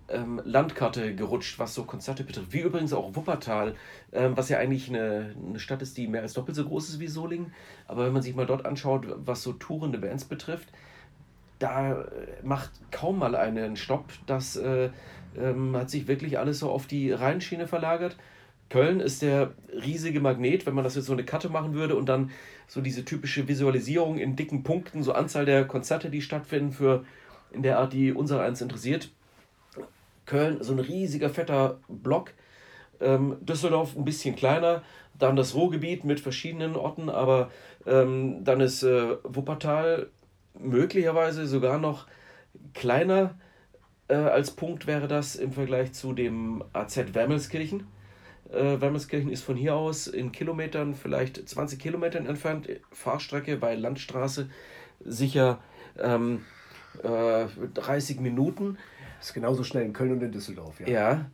[0.09, 2.53] ähm, Landkarte gerutscht, was so Konzerte betrifft.
[2.53, 3.75] Wie übrigens auch Wuppertal,
[4.11, 6.99] ähm, was ja eigentlich eine, eine Stadt ist, die mehr als doppelt so groß ist
[6.99, 7.53] wie Solingen.
[7.87, 10.69] Aber wenn man sich mal dort anschaut, was so tourende Bands betrifft,
[11.61, 12.05] da äh,
[12.43, 14.05] macht kaum mal einen Stopp.
[14.25, 14.89] Das äh,
[15.37, 18.17] ähm, hat sich wirklich alles so auf die Rheinschiene verlagert.
[18.69, 22.07] Köln ist der riesige Magnet, wenn man das jetzt so eine Karte machen würde und
[22.07, 22.31] dann
[22.67, 27.03] so diese typische Visualisierung in dicken Punkten, so Anzahl der Konzerte, die stattfinden, für
[27.51, 29.09] in der Art, die unser eins interessiert.
[30.25, 32.33] Köln, so ein riesiger, fetter Block.
[33.01, 34.83] Ähm, Düsseldorf ein bisschen kleiner.
[35.19, 37.51] Dann das Ruhrgebiet mit verschiedenen Orten, aber
[37.85, 40.07] ähm, dann ist äh, Wuppertal
[40.57, 42.07] möglicherweise sogar noch
[42.73, 43.35] kleiner
[44.11, 47.87] äh, als Punkt wäre das im Vergleich zu dem AZ Wermelskirchen.
[48.51, 54.49] Äh, Wermelskirchen ist von hier aus in Kilometern, vielleicht 20 Kilometern entfernt, Fahrstrecke bei Landstraße
[54.99, 55.59] sicher
[55.97, 56.43] ähm,
[57.03, 58.77] äh, 30 Minuten.
[59.17, 60.87] Das ist genauso schnell in Köln und in Düsseldorf, ja.
[60.87, 61.25] Ja.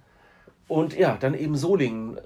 [0.67, 2.19] Und ja, dann eben Solingen.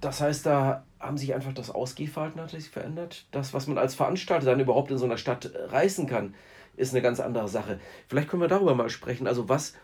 [0.00, 3.26] Das heißt, da haben sich einfach das Ausgehverhalten hat sich verändert.
[3.30, 6.34] Das, was man als Veranstalter dann überhaupt in so einer Stadt äh, reißen kann,
[6.76, 7.80] ist eine ganz andere Sache.
[8.06, 9.26] Vielleicht können wir darüber mal sprechen.
[9.26, 9.74] Also was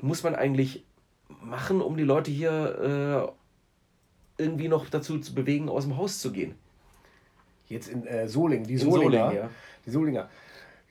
[0.00, 0.84] muss man eigentlich
[1.28, 3.32] machen, um die Leute hier
[4.38, 6.54] äh, irgendwie noch dazu zu bewegen, aus dem Haus zu gehen?
[7.68, 9.24] Jetzt in äh, Solingen, die Solinger.
[9.24, 9.50] Solingen, ja.
[9.84, 10.28] Die Solinger.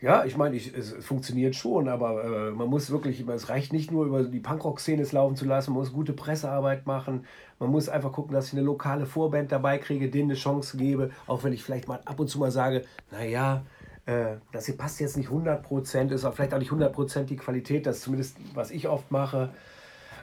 [0.02, 4.06] Ja, ich meine, es funktioniert schon, aber äh, man muss wirklich, es reicht nicht nur
[4.06, 7.26] über die Punkrock-Szene es laufen zu lassen, man muss gute Pressearbeit machen,
[7.60, 11.12] man muss einfach gucken, dass ich eine lokale Vorband dabei kriege, denen eine Chance gebe,
[11.28, 13.64] auch wenn ich vielleicht mal ab und zu mal sage, naja,
[14.06, 17.86] äh, das hier passt jetzt nicht 100%, ist auch vielleicht auch nicht 100% die Qualität,
[17.86, 19.50] das ist zumindest, was ich oft mache.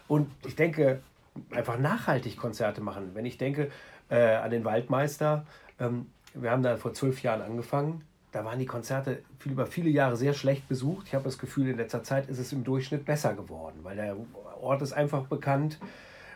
[0.07, 1.01] Und ich denke,
[1.51, 3.13] einfach nachhaltig Konzerte machen.
[3.15, 3.71] Wenn ich denke
[4.11, 5.47] äh, an den Waldmeister,
[5.81, 9.91] ähm, wir haben da vor zwölf Jahren angefangen, da waren die Konzerte viel, über viele
[9.91, 11.07] Jahre sehr schlecht besucht.
[11.07, 14.17] Ich habe das Gefühl, in letzter Zeit ist es im Durchschnitt besser geworden, weil der
[14.61, 15.79] Ort ist einfach bekannt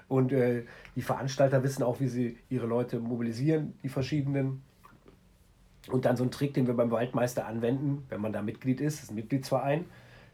[0.09, 4.62] und äh, die Veranstalter wissen auch, wie sie ihre Leute mobilisieren, die verschiedenen.
[5.88, 9.02] Und dann so ein Trick, den wir beim Waldmeister anwenden, wenn man da Mitglied ist,
[9.02, 9.85] ist ein Mitgliedsverein,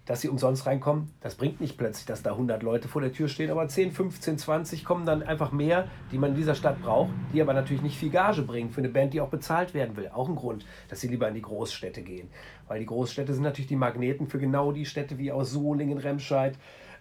[0.04, 1.10] dass sie umsonst reinkommen.
[1.20, 4.38] Das bringt nicht plötzlich, dass da 100 Leute vor der Tür stehen, aber 10, 15,
[4.38, 7.96] 20 kommen dann einfach mehr, die man in dieser Stadt braucht, die aber natürlich nicht
[7.96, 10.10] viel Gage bringen für eine Band, die auch bezahlt werden will.
[10.12, 12.28] Auch ein Grund, dass sie lieber in die Großstädte gehen.
[12.66, 16.56] Weil die Großstädte sind natürlich die Magneten für genau die Städte wie aus Solingen, Remscheid,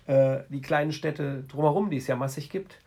[0.05, 2.77] äh, die kleinen Städte drumherum, die es ja massig gibt.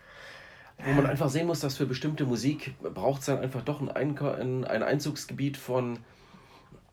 [0.84, 4.18] Wo man einfach sehen muss, dass für bestimmte Musik braucht es dann einfach doch ein,
[4.18, 5.98] ein, ein Einzugsgebiet von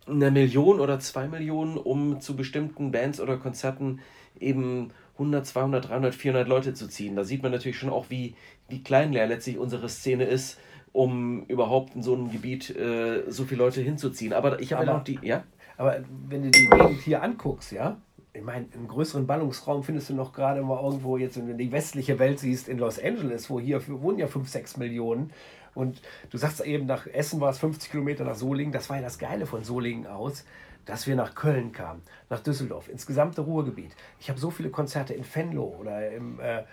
[0.08, 4.00] einer Million oder zwei Millionen, um zu bestimmten Bands oder Konzerten
[4.40, 7.16] eben 100, 200, 300, 400 Leute zu ziehen.
[7.16, 8.36] Da sieht man natürlich schon auch, wie,
[8.70, 10.60] wie klein letztlich unsere Szene ist,
[10.94, 14.34] um überhaupt in so einem Gebiet äh, so viele Leute hinzuziehen.
[14.34, 15.44] Aber ich habe ja noch die, ja?
[15.78, 17.98] Aber wenn du die Gegend hier anguckst, ja,
[18.34, 21.72] ich meine, einen größeren Ballungsraum findest du noch gerade mal irgendwo jetzt, wenn du die
[21.72, 25.32] westliche Welt siehst, in Los Angeles, wo hier wohnen ja 5, 6 Millionen.
[25.74, 28.74] Und du sagst eben, nach Essen war es 50 Kilometer nach Solingen.
[28.74, 30.46] Das war ja das Geile von Solingen aus,
[30.86, 33.96] dass wir nach Köln kamen, nach Düsseldorf, ins gesamte Ruhrgebiet.
[34.20, 36.64] Ich habe so viele Konzerte in Venlo oder im äh,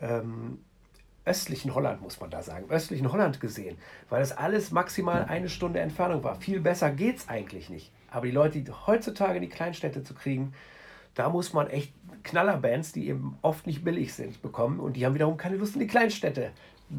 [0.00, 0.58] ähm,
[1.24, 3.78] östlichen Holland, muss man da sagen, östlichen Holland gesehen,
[4.10, 6.36] weil das alles maximal eine Stunde Entfernung war.
[6.36, 7.92] Viel besser geht es eigentlich nicht.
[8.10, 10.52] Aber die Leute, die heutzutage in die Kleinstädte zu kriegen,
[11.14, 11.92] da muss man echt
[12.24, 15.80] Knallerbands, die eben oft nicht billig sind, bekommen und die haben wiederum keine Lust in
[15.80, 16.50] die Kleinstädte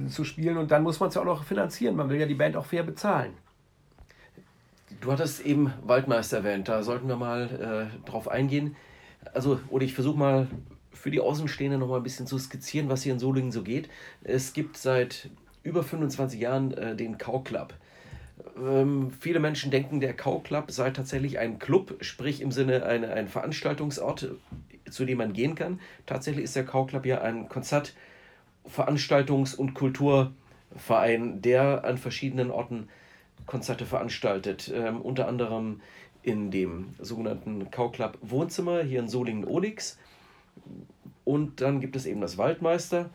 [0.10, 1.96] zu spielen und dann muss man es ja auch noch finanzieren.
[1.96, 3.34] Man will ja die Band auch fair bezahlen.
[5.02, 8.76] Du hattest eben Waldmeister erwähnt, da sollten wir mal äh, drauf eingehen.
[9.34, 10.48] Also, oder ich versuche mal
[10.92, 13.90] für die Außenstehenden noch mal ein bisschen zu skizzieren, was hier in Solingen so geht.
[14.24, 15.30] Es gibt seit
[15.64, 17.74] über 25 Jahren äh, den Cow Club.
[18.58, 23.12] Ähm, viele Menschen denken, der Cow Club sei tatsächlich ein Club, sprich im Sinne eine,
[23.14, 24.30] ein Veranstaltungsort,
[24.90, 25.80] zu dem man gehen kann.
[26.06, 27.94] Tatsächlich ist der Cow Club ja ein Konzert,
[28.70, 32.90] Veranstaltungs- und Kulturverein, der an verschiedenen Orten
[33.46, 34.72] Konzerte veranstaltet.
[34.74, 35.82] Ähm, unter anderem
[36.24, 40.00] in dem sogenannten Club Wohnzimmer hier in Solingen-Olix.
[41.24, 43.10] Und dann gibt es eben das Waldmeister,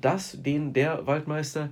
[0.00, 1.70] das, den, der Waldmeister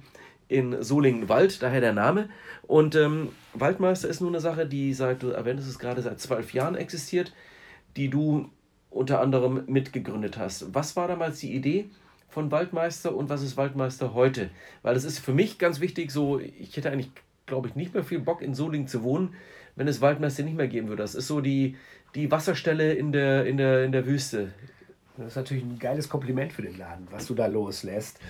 [0.49, 2.29] in Solingen-Wald, daher der Name.
[2.63, 6.53] Und ähm, Waldmeister ist nur eine Sache, die seit, du erwähntest es gerade, seit zwölf
[6.53, 7.33] Jahren existiert,
[7.97, 8.49] die du
[8.91, 10.73] unter anderem mitgegründet hast.
[10.75, 11.91] Was war damals die Idee
[12.29, 14.51] von Waldmeister und was ist Waldmeister heute?
[14.83, 17.11] Weil es ist für mich ganz wichtig, so, ich hätte eigentlich,
[17.47, 19.35] glaube ich, nicht mehr viel Bock in Solingen zu wohnen,
[19.75, 21.03] wenn es Waldmeister nicht mehr geben würde.
[21.03, 21.77] Das ist so die,
[22.15, 24.53] die Wasserstelle in der, in, der, in der Wüste.
[25.17, 28.21] Das ist natürlich ein geiles Kompliment für den Laden, was du da loslässt.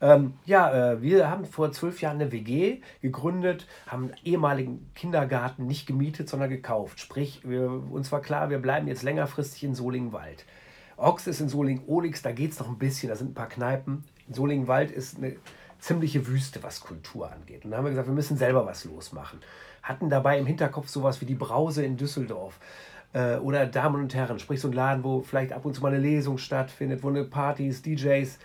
[0.00, 5.66] Ähm, ja, äh, wir haben vor zwölf Jahren eine WG gegründet, haben einen ehemaligen Kindergarten
[5.66, 7.00] nicht gemietet, sondern gekauft.
[7.00, 10.44] Sprich, wir, uns war klar, wir bleiben jetzt längerfristig in Solingenwald.
[10.96, 14.04] Ochs ist in Solingen-Olix, da geht es noch ein bisschen, da sind ein paar Kneipen.
[14.30, 15.36] Solingenwald ist eine
[15.78, 17.64] ziemliche Wüste, was Kultur angeht.
[17.64, 19.40] Und da haben wir gesagt, wir müssen selber was losmachen.
[19.82, 22.58] Hatten dabei im Hinterkopf sowas wie die Brause in Düsseldorf
[23.12, 25.88] äh, oder Damen und Herren, sprich so ein Laden, wo vielleicht ab und zu mal
[25.88, 28.38] eine Lesung stattfindet, wo eine Partys, DJs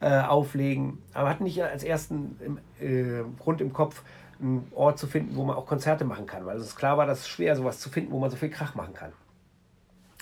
[0.00, 0.98] äh, auflegen.
[1.14, 4.02] Aber hatten nicht als ersten im, äh, Grund im Kopf,
[4.40, 7.20] einen Ort zu finden, wo man auch Konzerte machen kann, weil es klar war, dass
[7.20, 9.12] es schwer sowas zu finden, wo man so viel Krach machen kann.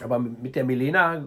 [0.03, 1.25] Aber mit der Milena,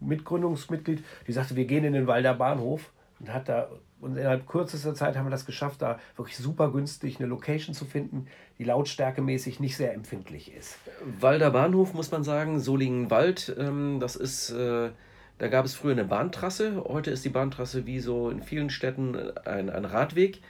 [0.00, 3.68] Mitgründungsmitglied, die sagte, wir gehen in den Walder Bahnhof und hat da
[4.04, 7.86] und innerhalb kürzester Zeit haben wir das geschafft, da wirklich super günstig eine Location zu
[7.86, 8.26] finden,
[8.58, 10.76] die lautstärkemäßig nicht sehr empfindlich ist.
[11.20, 14.90] Walder Bahnhof muss man sagen, Solingen-Wald, ähm, das ist, äh,
[15.38, 16.84] da gab es früher eine Bahntrasse.
[16.86, 20.42] Heute ist die Bahntrasse wie so in vielen Städten ein, ein Radweg.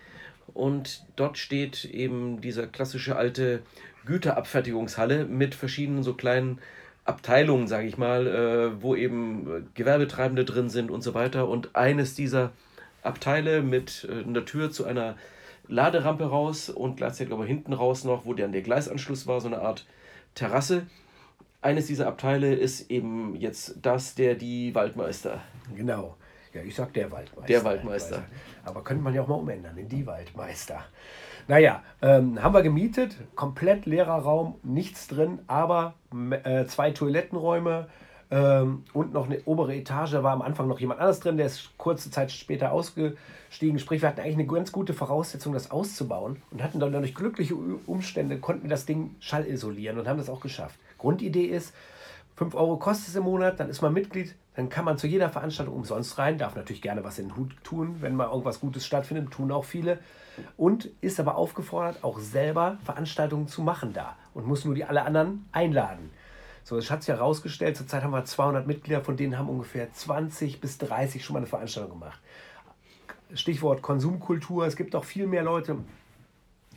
[0.53, 3.63] Und dort steht eben diese klassische alte
[4.05, 6.59] Güterabfertigungshalle mit verschiedenen so kleinen
[7.05, 11.49] Abteilungen, sage ich mal, äh, wo eben Gewerbetreibende drin sind und so weiter.
[11.49, 12.53] Und eines dieser
[13.03, 15.17] Abteile mit äh, einer Tür zu einer
[15.69, 19.61] Laderampe raus und gleichzeitig aber hinten raus noch, wo dann der Gleisanschluss war, so eine
[19.61, 19.87] Art
[20.35, 20.87] Terrasse.
[21.63, 25.41] Eines dieser Abteile ist eben jetzt das der die Waldmeister.
[25.75, 26.17] Genau.
[26.53, 27.47] Ja, ich sag der Waldmeister.
[27.47, 28.25] Der Waldmeister.
[28.65, 30.85] Aber könnte man ja auch mal umändern in die Waldmeister.
[31.47, 35.95] Naja, ähm, haben wir gemietet, komplett leerer Raum, nichts drin, aber
[36.45, 37.89] äh, zwei Toilettenräume,
[38.31, 41.77] ähm, und noch eine obere Etage war am Anfang noch jemand anderes drin, der ist
[41.77, 43.79] kurze Zeit später ausgestiegen.
[43.79, 47.55] Sprich, wir hatten eigentlich eine ganz gute Voraussetzung, das auszubauen und hatten dann durch glückliche
[47.55, 50.79] Umstände, konnten wir das Ding schallisolieren und haben das auch geschafft.
[50.99, 51.75] Grundidee ist,
[52.37, 55.31] 5 Euro kostet es im Monat, dann ist man Mitglied, dann kann man zu jeder
[55.31, 58.87] Veranstaltung umsonst rein, darf natürlich gerne was in den Hut tun, wenn mal irgendwas Gutes
[58.87, 59.99] stattfindet, tun auch viele.
[60.57, 65.03] Und ist aber aufgefordert, auch selber Veranstaltungen zu machen da und muss nur die alle
[65.03, 66.11] anderen einladen.
[66.65, 70.61] So, es hat sich herausgestellt, zurzeit haben wir 200 Mitglieder, von denen haben ungefähr 20
[70.61, 72.21] bis 30 schon mal eine Veranstaltung gemacht.
[73.35, 74.67] Stichwort Konsumkultur.
[74.67, 75.79] Es gibt auch viel mehr Leute,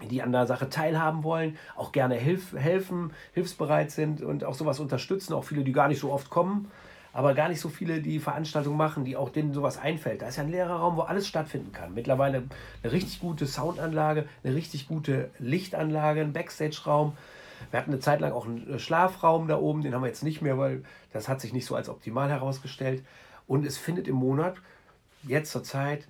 [0.09, 4.79] die an der Sache teilhaben wollen, auch gerne hilf, helfen, hilfsbereit sind und auch sowas
[4.79, 5.33] unterstützen.
[5.33, 6.69] Auch viele, die gar nicht so oft kommen,
[7.17, 10.21] aber gar nicht so viele, die Veranstaltungen machen, die auch denen sowas einfällt.
[10.21, 11.95] Da ist ja ein leerer Raum, wo alles stattfinden kann.
[11.95, 12.43] Mittlerweile
[12.84, 17.17] eine richtig gute Soundanlage, eine richtig gute Lichtanlage, ein Backstage-Raum.
[17.71, 20.21] Wir hatten eine Zeit lang auch einen äh, Schlafraum da oben, den haben wir jetzt
[20.21, 23.03] nicht mehr, weil das hat sich nicht so als optimal herausgestellt.
[23.47, 24.58] Und es findet im Monat,
[25.23, 26.08] jetzt zur Zeit,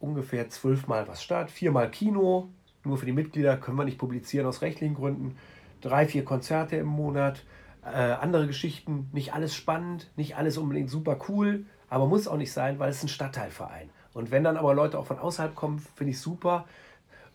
[0.00, 1.48] ungefähr zwölfmal was statt.
[1.48, 2.48] Viermal Kino,
[2.82, 5.38] nur für die Mitglieder können wir nicht publizieren aus rechtlichen Gründen.
[5.80, 7.44] Drei, vier Konzerte im Monat,
[7.92, 12.52] äh, andere Geschichten, nicht alles spannend, nicht alles unbedingt super cool, aber muss auch nicht
[12.52, 13.90] sein, weil es ein Stadtteilverein.
[14.14, 16.64] Und wenn dann aber Leute auch von außerhalb kommen, finde ich super.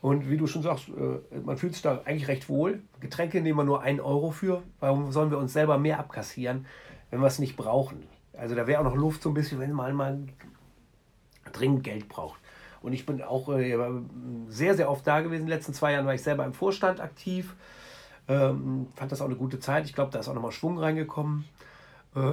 [0.01, 2.81] Und wie du schon sagst, äh, man fühlt sich da eigentlich recht wohl.
[2.99, 4.63] Getränke nehmen wir nur einen Euro für.
[4.79, 6.65] Warum sollen wir uns selber mehr abkassieren,
[7.09, 8.03] wenn wir es nicht brauchen?
[8.37, 10.19] Also da wäre auch noch Luft so ein bisschen, wenn man mal
[11.53, 12.39] dringend Geld braucht.
[12.81, 13.77] Und ich bin auch äh,
[14.49, 15.43] sehr, sehr oft da gewesen.
[15.43, 17.55] In den letzten zwei Jahren war ich selber im Vorstand aktiv.
[18.27, 19.85] Ähm, fand das auch eine gute Zeit.
[19.85, 21.45] Ich glaube, da ist auch nochmal Schwung reingekommen.
[22.15, 22.31] Äh,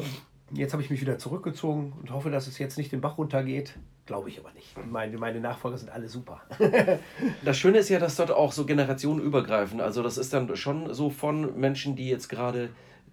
[0.53, 3.79] jetzt habe ich mich wieder zurückgezogen und hoffe, dass es jetzt nicht den Bach runtergeht.
[4.07, 4.75] Glaube ich aber nicht.
[4.91, 6.43] Meine, meine Nachfolger sind alle super.
[7.45, 9.81] das Schöne ist ja, dass dort auch so Generationen übergreifen.
[9.81, 12.71] Also das ist dann schon so von Menschen, die jetzt gerade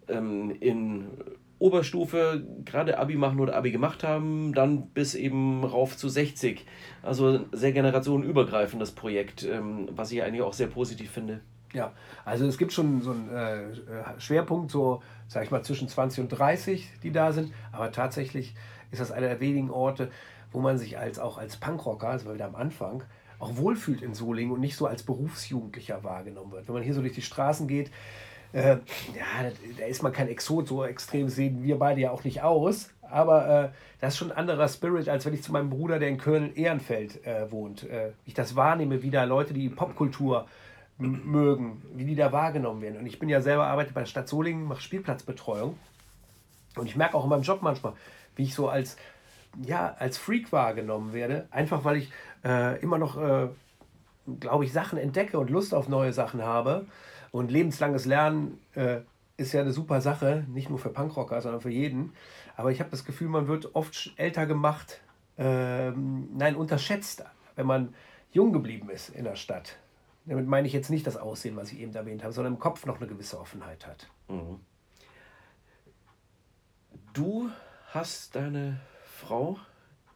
[0.07, 1.07] ähm, in
[1.59, 6.65] Oberstufe gerade Abi machen oder Abi gemacht haben, dann bis eben rauf zu 60.
[7.01, 11.41] Also sehr generationenübergreifendes Projekt, ähm, was ich eigentlich auch sehr positiv finde.
[11.73, 11.91] Ja,
[12.23, 16.29] also es gibt schon so einen äh, Schwerpunkt, so sag ich mal zwischen 20 und
[16.29, 18.55] 30, die da sind, aber tatsächlich
[18.91, 20.09] ist das einer der wenigen Orte,
[20.51, 23.03] wo man sich als auch als Punkrocker, also wieder am Anfang,
[23.39, 26.67] auch wohlfühlt in Solingen und nicht so als Berufsjugendlicher wahrgenommen wird.
[26.67, 27.91] Wenn man hier so durch die Straßen geht,
[28.53, 28.77] äh,
[29.15, 32.89] ja, da ist man kein Exot, so extrem sehen wir beide ja auch nicht aus.
[33.09, 33.69] Aber äh,
[34.01, 37.25] das ist schon ein anderer Spirit, als wenn ich zu meinem Bruder, der in Köln-Ehrenfeld
[37.25, 40.47] äh, wohnt, äh, ich das wahrnehme, wie da Leute, die Popkultur
[40.97, 42.97] mögen, wie die da wahrgenommen werden.
[42.97, 45.77] Und ich bin ja selber, arbeite bei der Stadt Solingen, mache Spielplatzbetreuung.
[46.75, 47.93] Und ich merke auch in meinem Job manchmal,
[48.35, 48.97] wie ich so als,
[49.63, 51.47] ja, als Freak wahrgenommen werde.
[51.51, 52.11] Einfach weil ich
[52.43, 53.47] äh, immer noch, äh,
[54.39, 56.85] glaube ich, Sachen entdecke und Lust auf neue Sachen habe.
[57.31, 59.01] Und lebenslanges Lernen äh,
[59.37, 62.13] ist ja eine super Sache, nicht nur für Punkrocker, sondern für jeden.
[62.55, 65.01] Aber ich habe das Gefühl, man wird oft älter gemacht,
[65.37, 67.23] ähm, nein, unterschätzt,
[67.55, 67.93] wenn man
[68.31, 69.77] jung geblieben ist in der Stadt.
[70.27, 72.85] Damit meine ich jetzt nicht das Aussehen, was ich eben erwähnt habe, sondern im Kopf
[72.85, 74.07] noch eine gewisse Offenheit hat.
[74.27, 74.59] Mhm.
[77.13, 77.49] Du
[77.87, 79.57] hast deine Frau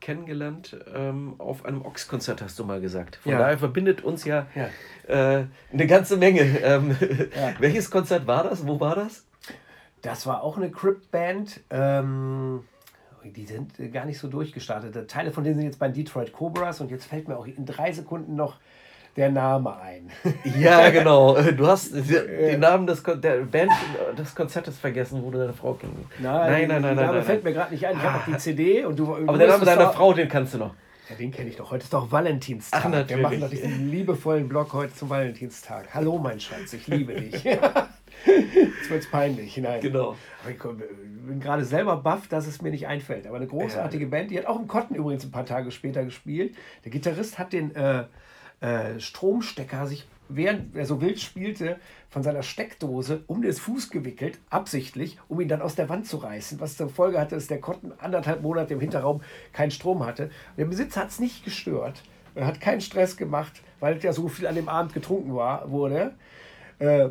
[0.01, 3.17] kennengelernt ähm, auf einem Ox-Konzert, hast du mal gesagt.
[3.17, 3.39] Von ja.
[3.39, 4.69] daher verbindet uns ja, ja.
[5.07, 6.41] Äh, eine ganze Menge.
[6.41, 6.97] Ähm,
[7.35, 7.53] ja.
[7.59, 8.67] Welches Konzert war das?
[8.67, 9.25] Wo war das?
[10.01, 11.61] Das war auch eine Crypt-Band.
[11.69, 12.63] Ähm,
[13.23, 15.09] die sind gar nicht so durchgestartet.
[15.09, 17.91] Teile von denen sind jetzt bei Detroit Cobras und jetzt fällt mir auch in drei
[17.93, 18.59] Sekunden noch
[19.15, 20.09] der Name ein.
[20.59, 21.39] ja, genau.
[21.51, 23.71] Du hast den Namen des, der Band
[24.17, 25.95] des Konzertes vergessen, wo du deine Frau kennst.
[26.19, 26.95] Nein, nein, nein.
[26.95, 27.97] Der Name nein, fällt mir gerade nicht ein.
[27.97, 29.15] Ich habe auch die CD und du.
[29.15, 30.73] Aber der Name deiner Frau, den kannst du noch.
[31.09, 31.71] Ja, den kenne ich doch.
[31.71, 32.83] Heute ist doch Valentinstag.
[32.85, 33.17] Ach, natürlich.
[33.17, 35.93] Wir machen doch diesen liebevollen Blog heute zum Valentinstag.
[35.93, 37.43] Hallo, mein Schatz, ich liebe dich.
[38.25, 39.57] Jetzt wird es peinlich.
[39.57, 39.81] Nein.
[39.81, 40.15] Genau.
[40.41, 43.27] Aber ich bin gerade selber baff, dass es mir nicht einfällt.
[43.27, 44.09] Aber eine großartige ja.
[44.09, 46.55] Band, die hat auch im Kotten übrigens ein paar Tage später gespielt.
[46.85, 47.75] Der Gitarrist hat den.
[47.75, 48.05] Äh,
[48.61, 51.77] äh, Stromstecker sich, während er so wild spielte,
[52.09, 56.17] von seiner Steckdose um den Fuß gewickelt, absichtlich, um ihn dann aus der Wand zu
[56.17, 56.59] reißen.
[56.59, 59.21] Was zur Folge hatte, dass der Kotten anderthalb Monate im Hinterraum
[59.51, 60.29] keinen Strom hatte.
[60.57, 62.01] Der Besitzer hat es nicht gestört.
[62.33, 66.13] Er hat keinen Stress gemacht, weil ja so viel an dem Abend getrunken war, wurde.
[66.79, 67.09] Äh,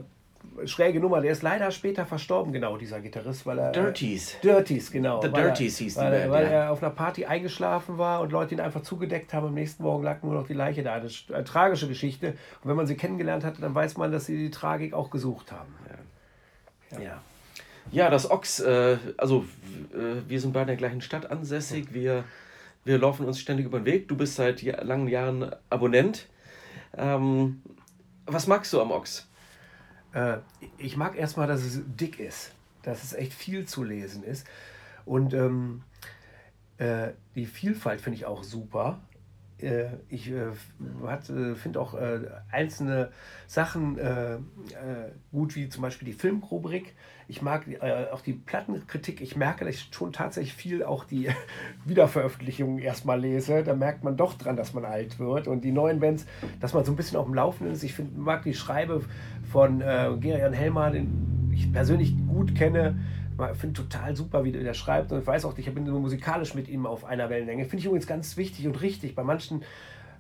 [0.64, 1.20] schräge Nummer.
[1.20, 3.72] Der ist leider später verstorben, genau, dieser Gitarrist, weil er.
[3.72, 4.35] Dirties.
[4.35, 5.20] Äh, Dirties, genau.
[5.20, 8.55] The Dirties hieß die weil, Band, weil er auf einer Party eingeschlafen war und Leute
[8.55, 9.48] ihn einfach zugedeckt haben.
[9.48, 10.94] Am nächsten Morgen lag nur noch die Leiche da.
[10.94, 12.35] Eine, eine tragische Geschichte.
[12.62, 15.53] Und wenn man sie kennengelernt hatte, dann weiß man, dass sie die Tragik auch gesucht
[15.53, 15.74] haben.
[16.90, 16.98] Ja.
[16.98, 17.05] ja.
[17.05, 17.22] ja.
[17.90, 19.44] ja das Ochs, äh, also
[19.92, 21.92] äh, wir sind beide in der gleichen Stadt ansässig.
[21.92, 22.24] Wir,
[22.85, 24.09] wir laufen uns ständig über den Weg.
[24.09, 26.29] Du bist seit langen Jahren Abonnent.
[26.96, 27.62] Ähm,
[28.26, 29.30] was magst du am Ochs?
[30.12, 30.38] Äh,
[30.79, 34.46] ich mag erstmal, dass es dick ist, dass es echt viel zu lesen ist.
[35.05, 35.83] Und ähm,
[36.79, 39.01] äh, die Vielfalt finde ich auch super.
[39.62, 41.94] Äh, ich äh, äh finde auch
[42.51, 43.11] einzelne
[43.46, 43.99] Sachen
[45.33, 46.94] gut, wie zum Beispiel die Filmrubrik.
[47.29, 47.64] Ich mag
[48.12, 49.20] auch die Plattenkritik.
[49.20, 51.29] Ich merke, dass ich schon tatsächlich viel auch die
[51.85, 53.62] Wiederveröffentlichungen erstmal lese.
[53.62, 55.46] Da merkt man doch dran, dass man alt wird.
[55.46, 56.27] Und die neuen Bands,
[56.61, 57.83] dass man so ein bisschen auf dem Laufenden ist.
[57.83, 59.03] Ich find, mag die Schreibe
[59.51, 62.99] von äh, Gerian Helmer, den ich persönlich gut kenne.
[63.53, 65.12] Ich finde total super, wie der schreibt.
[65.12, 67.64] Und ich weiß auch, ich bin musikalisch mit ihm auf einer Wellenlänge.
[67.64, 69.14] Finde ich übrigens ganz wichtig und richtig.
[69.14, 69.62] Bei manchen,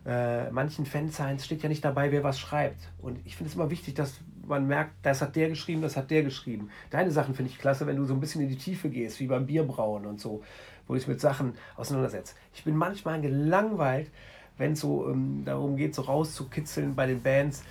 [0.06, 2.80] äh, manchen Fansigns steht ja nicht dabei, wer was schreibt.
[2.98, 6.10] Und ich finde es immer wichtig, dass man merkt, das hat der geschrieben, das hat
[6.10, 6.70] der geschrieben.
[6.90, 9.26] Deine Sachen finde ich klasse, wenn du so ein bisschen in die Tiefe gehst, wie
[9.26, 10.42] beim Bierbrauen und so,
[10.86, 12.34] wo ich mit Sachen auseinandersetze.
[12.52, 14.10] Ich bin manchmal gelangweilt,
[14.58, 17.62] wenn es so ähm, darum geht, so rauszukitzeln bei den Bands.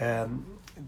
[0.00, 0.44] Ähm,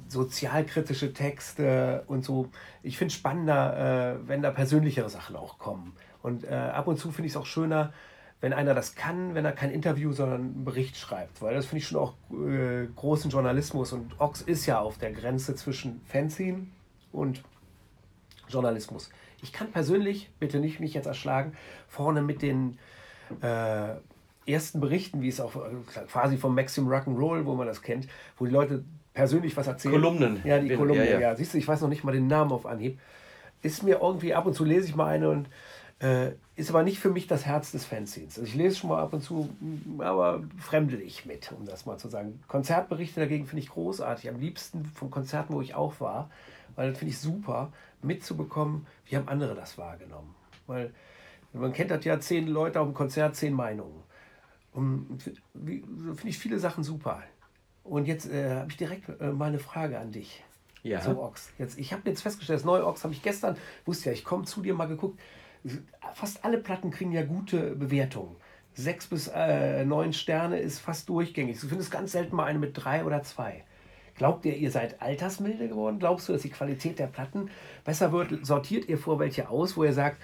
[0.08, 2.48] sozialkritische Texte und so.
[2.82, 5.94] Ich finde es spannender, äh, wenn da persönlichere Sachen auch kommen.
[6.22, 7.92] Und äh, ab und zu finde ich es auch schöner,
[8.40, 11.42] wenn einer das kann, wenn er kein Interview, sondern einen Bericht schreibt.
[11.42, 13.92] Weil das finde ich schon auch äh, großen Journalismus.
[13.92, 16.66] Und Ox ist ja auf der Grenze zwischen Fanzine
[17.12, 17.42] und
[18.48, 19.10] Journalismus.
[19.42, 21.52] Ich kann persönlich, bitte nicht mich jetzt erschlagen,
[21.88, 22.78] vorne mit den
[23.40, 23.94] äh,
[24.46, 28.08] ersten Berichten, wie es auch äh, quasi vom Maxim Rock'n'Roll, wo man das kennt,
[28.38, 28.84] wo die Leute
[29.14, 29.94] persönlich was erzählen.
[29.94, 30.40] Kolumnen.
[30.44, 31.20] Ja, die Kolumnen, ja, ja.
[31.20, 31.36] ja.
[31.36, 32.98] Siehst du, ich weiß noch nicht mal den Namen auf Anhieb.
[33.62, 35.48] Ist mir irgendwie, ab und zu lese ich mal eine und
[36.00, 38.38] äh, ist aber nicht für mich das Herz des Fanzines.
[38.38, 39.50] Also ich lese schon mal ab und zu,
[39.98, 42.42] aber fremdel ich mit, um das mal zu sagen.
[42.48, 44.28] Konzertberichte dagegen finde ich großartig.
[44.28, 46.28] Am liebsten von Konzerten, wo ich auch war,
[46.74, 50.34] weil das finde ich super, mitzubekommen, wie haben andere das wahrgenommen.
[50.66, 50.92] Weil
[51.52, 54.02] man kennt das ja, zehn Leute auf dem Konzert, zehn Meinungen.
[54.72, 57.22] Und finde ich viele Sachen super.
[57.84, 60.42] Und jetzt äh, habe ich direkt äh, mal eine Frage an dich.
[60.82, 61.00] Ja.
[61.00, 61.50] Zum Ochs.
[61.58, 64.44] Jetzt, ich habe jetzt festgestellt, das neue Ochs habe ich gestern, wusste ja, ich komme
[64.44, 65.20] zu dir mal geguckt.
[66.14, 68.34] Fast alle Platten kriegen ja gute Bewertungen.
[68.74, 71.60] Sechs bis äh, neun Sterne ist fast durchgängig.
[71.60, 73.64] Du findest ganz selten mal eine mit drei oder zwei.
[74.16, 75.98] Glaubt ihr, ihr seid altersmilde geworden?
[75.98, 77.50] Glaubst du, dass die Qualität der Platten
[77.84, 78.44] besser wird?
[78.44, 80.18] Sortiert ihr vor welche aus, wo ihr sagt,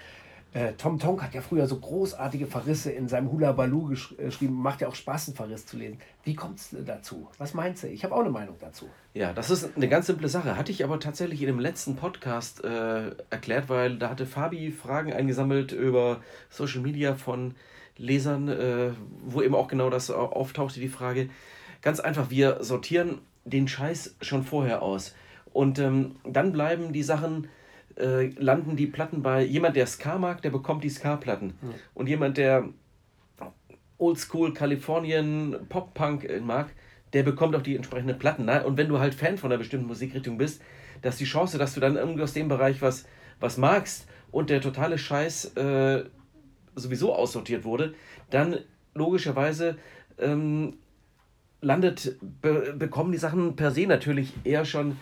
[0.53, 4.25] äh, Tom Tonk hat ja früher so großartige Verrisse in seinem Hula Baloo gesch äh,
[4.25, 4.55] geschrieben.
[4.55, 5.99] Macht ja auch Spaß, einen Verriss zu lesen.
[6.23, 7.27] Wie kommt es dazu?
[7.37, 7.87] Was meinst du?
[7.87, 8.89] Ich habe auch eine Meinung dazu.
[9.13, 10.57] Ja, das ist eine ganz simple Sache.
[10.57, 15.13] Hatte ich aber tatsächlich in dem letzten Podcast äh, erklärt, weil da hatte Fabi Fragen
[15.13, 17.53] eingesammelt über Social Media von
[17.97, 18.91] Lesern, äh,
[19.25, 21.29] wo eben auch genau das auftauchte, die Frage.
[21.83, 25.13] Ganz einfach, wir sortieren den Scheiß schon vorher aus.
[25.53, 27.49] Und ähm, dann bleiben die Sachen
[27.99, 31.53] äh, landen die Platten bei jemand, der Ska mag, der bekommt die Ska-Platten.
[31.61, 31.73] Mhm.
[31.93, 32.69] Und jemand, der
[33.97, 36.69] Oldschool Kalifornien Pop-Punk äh, mag,
[37.13, 38.45] der bekommt auch die entsprechenden Platten.
[38.45, 38.63] Ne?
[38.65, 40.61] Und wenn du halt Fan von einer bestimmten Musikrichtung bist,
[41.01, 43.05] dass die Chance, dass du dann irgendwie aus dem Bereich was,
[43.39, 46.05] was magst und der totale Scheiß äh,
[46.75, 47.93] sowieso aussortiert wurde,
[48.29, 48.59] dann
[48.93, 49.77] logischerweise
[50.17, 50.77] ähm,
[51.61, 54.97] landet, be bekommen die Sachen per se natürlich eher schon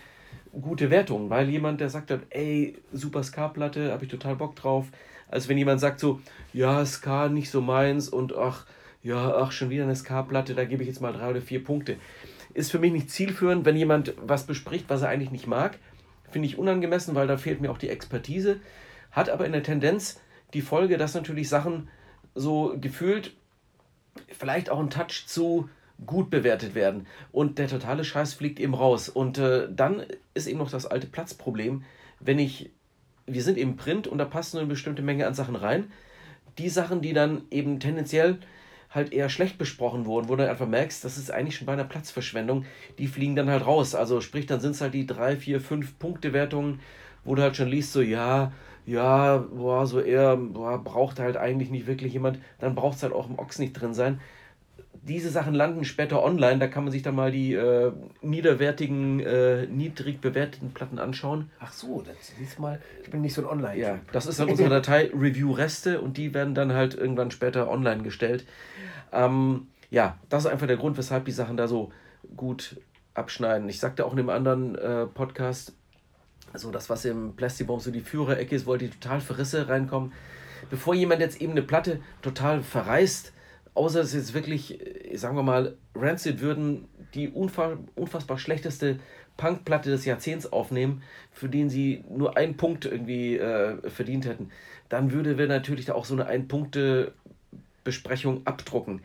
[0.52, 4.88] gute Wertungen, weil jemand, der sagt ey, super Ska-Platte, habe ich total Bock drauf,
[5.30, 6.22] als wenn jemand sagt so,
[6.54, 8.66] ja, Ska nicht so meins und ach,
[9.04, 11.98] ja, ach, schon wieder eine Ska-Platte, da gebe ich jetzt mal drei oder vier Punkte.
[12.54, 15.78] Ist für mich nicht zielführend, wenn jemand was bespricht, was er eigentlich nicht mag.
[16.32, 18.60] Finde ich unangemessen, weil da fehlt mir auch die Expertise.
[19.12, 20.20] Hat aber in der Tendenz
[20.54, 21.90] die Folge, dass natürlich Sachen
[22.36, 23.34] so gefühlt
[24.38, 25.70] vielleicht auch ein Touch zu
[26.06, 27.08] gut bewertet werden.
[27.32, 29.10] Und der totale Scheiß fliegt eben raus.
[29.10, 31.84] Und äh, dann ist eben noch das alte Platzproblem,
[32.20, 32.72] wenn ich,
[33.26, 35.92] wir sind eben Print und da passt nur eine bestimmte Menge an Sachen rein.
[36.58, 38.40] Die Sachen, die dann eben tendenziell
[38.90, 41.84] halt eher schlecht besprochen wurden, wo du einfach merkst, das ist eigentlich schon bei einer
[41.84, 42.66] Platzverschwendung,
[42.98, 43.96] die fliegen dann halt raus.
[43.96, 46.80] Also sprich, dann sind es halt die drei, vier, fünf Punkte-Wertungen,
[47.24, 48.54] wo du halt schon liest, so ja,
[48.86, 53.12] ja, boah, so eher, boah, braucht halt eigentlich nicht wirklich jemand, dann braucht es halt
[53.12, 54.22] auch im Ochs nicht drin sein
[55.08, 57.92] diese Sachen landen später online, da kann man sich dann mal die äh,
[58.22, 61.50] niederwertigen, äh, niedrig bewerteten Platten anschauen.
[61.60, 63.84] Ach so, das ist mal, ich bin nicht so ein Online-Typ.
[63.84, 68.04] Ja, das ist dann unsere Datei Review-Reste und die werden dann halt irgendwann später online
[68.04, 68.46] gestellt.
[69.12, 71.92] Ähm, ja, das ist einfach der Grund, weshalb die Sachen da so
[72.36, 72.80] gut
[73.14, 73.68] abschneiden.
[73.70, 75.74] Ich sagte auch in dem anderen äh, Podcast,
[76.54, 80.12] also das, was im Plastikbaum so die Führerecke ist, wollte die total Verrisse reinkommen.
[80.70, 83.34] Bevor jemand jetzt eben eine Platte total verreißt,
[83.78, 89.00] außer es jetzt wirklich, äh, sagen wir mal, Rancid würden die unfassbar schlechteste
[89.38, 94.50] Punkplatte des Jahrzehnts aufnehmen, für den sie nur einen Punkt irgendwie äh, verdient hätten,
[94.90, 99.04] dann würde wir natürlich da auch so eine Ein-Punkte-Besprechung abdrucken.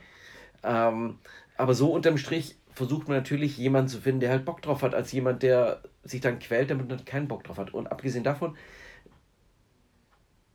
[0.64, 1.18] Ähm,
[1.56, 4.94] aber so unterm Strich versucht man natürlich jemanden zu finden, der halt Bock drauf hat,
[4.94, 7.74] als jemand, der sich dann quält, damit man keinen Bock drauf hat.
[7.74, 8.56] Und abgesehen davon,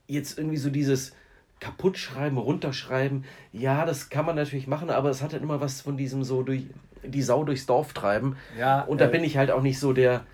[0.07, 1.13] jetzt irgendwie so dieses,
[1.59, 3.25] kaputt schreiben, runterschreiben.
[3.51, 6.43] Ja, das kann man natürlich machen, aber es hat halt immer was von diesem so
[6.43, 6.67] durch
[7.03, 8.37] die Sau durchs Dorf treiben.
[8.57, 10.25] Ja, und da äh, bin ich halt auch nicht so der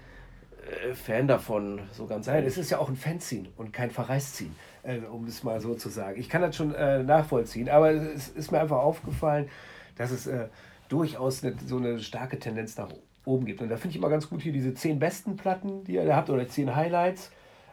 [0.84, 4.55] äh, Fan davon, so ganz Nein, es ist ja auch ein Fanziehen und kein Verreißziehen,
[4.84, 6.19] äh, um es mal so zu sagen.
[6.19, 9.49] Ich kann das schon äh, nachvollziehen, aber es ist mir einfach aufgefallen,
[9.97, 10.47] dass es äh,
[10.89, 12.89] durchaus eine, so eine starke Tendenz nach
[13.26, 13.61] oben gibt.
[13.61, 16.15] Und da finde ich immer ganz gut hier diese zehn besten Platten, die ihr da
[16.15, 17.32] habt, oder zehn Highlights,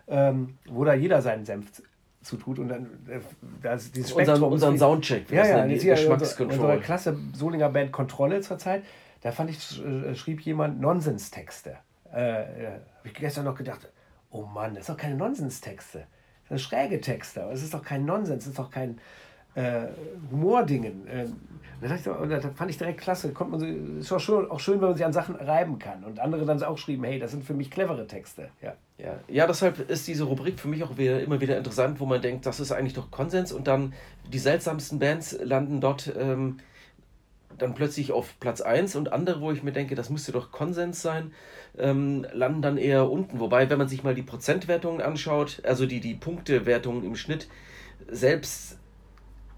[0.09, 1.83] ähm, wo da jeder seinen Senf
[2.23, 3.21] zutut und dann äh,
[3.63, 6.61] das, dieses unseren, unseren Soundcheck ja ja die Geschmackskontrolle.
[6.61, 8.85] unsere klasse Solinger Band Kontrolle zurzeit.
[9.23, 11.77] Da fand ich äh, schrieb jemand Nonsenstexte.
[12.13, 13.89] Äh, äh, habe ich gestern noch gedacht
[14.31, 16.07] oh Mann das sind doch keine Nonsens-Texte.
[16.43, 19.01] Das sind schräge Texte aber es ist doch kein Nonsens es ist doch kein
[19.55, 19.87] äh,
[20.31, 21.07] Humordingen.
[21.07, 21.27] Äh,
[21.81, 23.33] das, das fand ich direkt klasse.
[23.33, 26.05] Kommt man, ist auch schön, auch schön, wenn man sich an Sachen reiben kann.
[26.05, 28.51] Und andere dann auch schrieben, hey, das sind für mich clevere Texte.
[28.61, 28.75] Ja.
[28.99, 32.21] Ja, ja, deshalb ist diese Rubrik für mich auch wieder, immer wieder interessant, wo man
[32.21, 33.95] denkt, das ist eigentlich doch Konsens und dann
[34.31, 36.59] die seltsamsten Bands landen dort ähm,
[37.57, 41.01] dann plötzlich auf Platz 1 und andere, wo ich mir denke, das müsste doch Konsens
[41.01, 41.33] sein,
[41.79, 43.41] ähm, landen dann eher unten.
[43.41, 47.49] Wobei, wenn man sich mal die Prozentwertungen anschaut, also die, die Punktewertungen im Schnitt,
[48.07, 48.80] selbst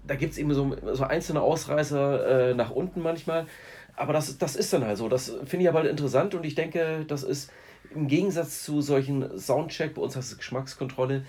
[0.05, 3.47] da gibt es eben so, so einzelne Ausreißer äh, nach unten manchmal.
[3.95, 5.07] Aber das, das ist dann halt so.
[5.07, 7.51] Das finde ich aber interessant und ich denke, das ist
[7.93, 11.25] im Gegensatz zu solchen Soundcheck, bei uns heißt es Geschmackskontrolle,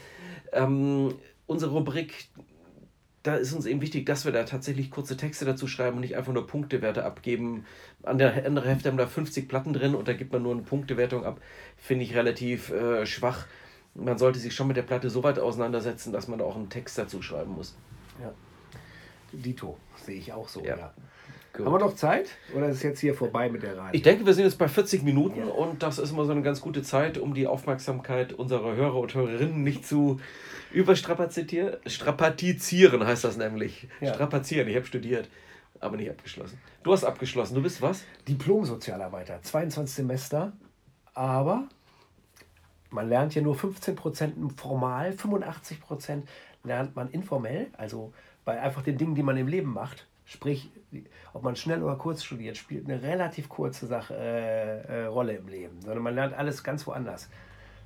[0.53, 1.15] ähm,
[1.47, 2.29] unsere Rubrik,
[3.23, 6.17] da ist uns eben wichtig, dass wir da tatsächlich kurze Texte dazu schreiben und nicht
[6.17, 7.65] einfach nur Punktewerte abgeben.
[8.03, 10.63] An der anderen Hälfte haben da 50 Platten drin und da gibt man nur eine
[10.63, 11.41] Punktewertung ab.
[11.77, 13.47] Finde ich relativ äh, schwach.
[13.95, 16.69] Man sollte sich schon mit der Platte so weit auseinandersetzen, dass man da auch einen
[16.69, 17.77] Text dazu schreiben muss.
[18.21, 18.35] Ja.
[19.43, 20.77] Dito, sehe ich auch so, ja.
[20.77, 20.95] ja.
[21.59, 22.31] Haben wir noch Zeit?
[22.53, 23.95] Oder ist es jetzt hier vorbei mit der Radio?
[23.95, 25.47] Ich denke, wir sind jetzt bei 40 Minuten ja.
[25.47, 29.15] und das ist immer so eine ganz gute Zeit, um die Aufmerksamkeit unserer Hörer und
[29.15, 30.21] Hörerinnen nicht zu
[30.73, 31.77] überstrapazieren.
[33.07, 33.87] Heißt das nämlich.
[34.01, 34.15] Ja.
[34.15, 35.29] Strapazieren, ich habe studiert,
[35.79, 36.59] aber nicht abgeschlossen.
[36.83, 38.03] Du hast abgeschlossen, du bist was?
[38.27, 40.53] Diplom-Sozialarbeiter, 22 Semester,
[41.15, 41.69] aber
[42.91, 46.23] man lernt ja nur 15% formal, 85%
[46.65, 48.13] lernt man informell, also
[48.45, 50.07] bei einfach den Dingen, die man im Leben macht.
[50.27, 50.71] Sprich,
[51.35, 55.49] ob man schnell oder kurz studiert, spielt eine relativ kurze Sache, äh, äh, Rolle im
[55.49, 57.29] Leben, sondern man lernt alles ganz woanders.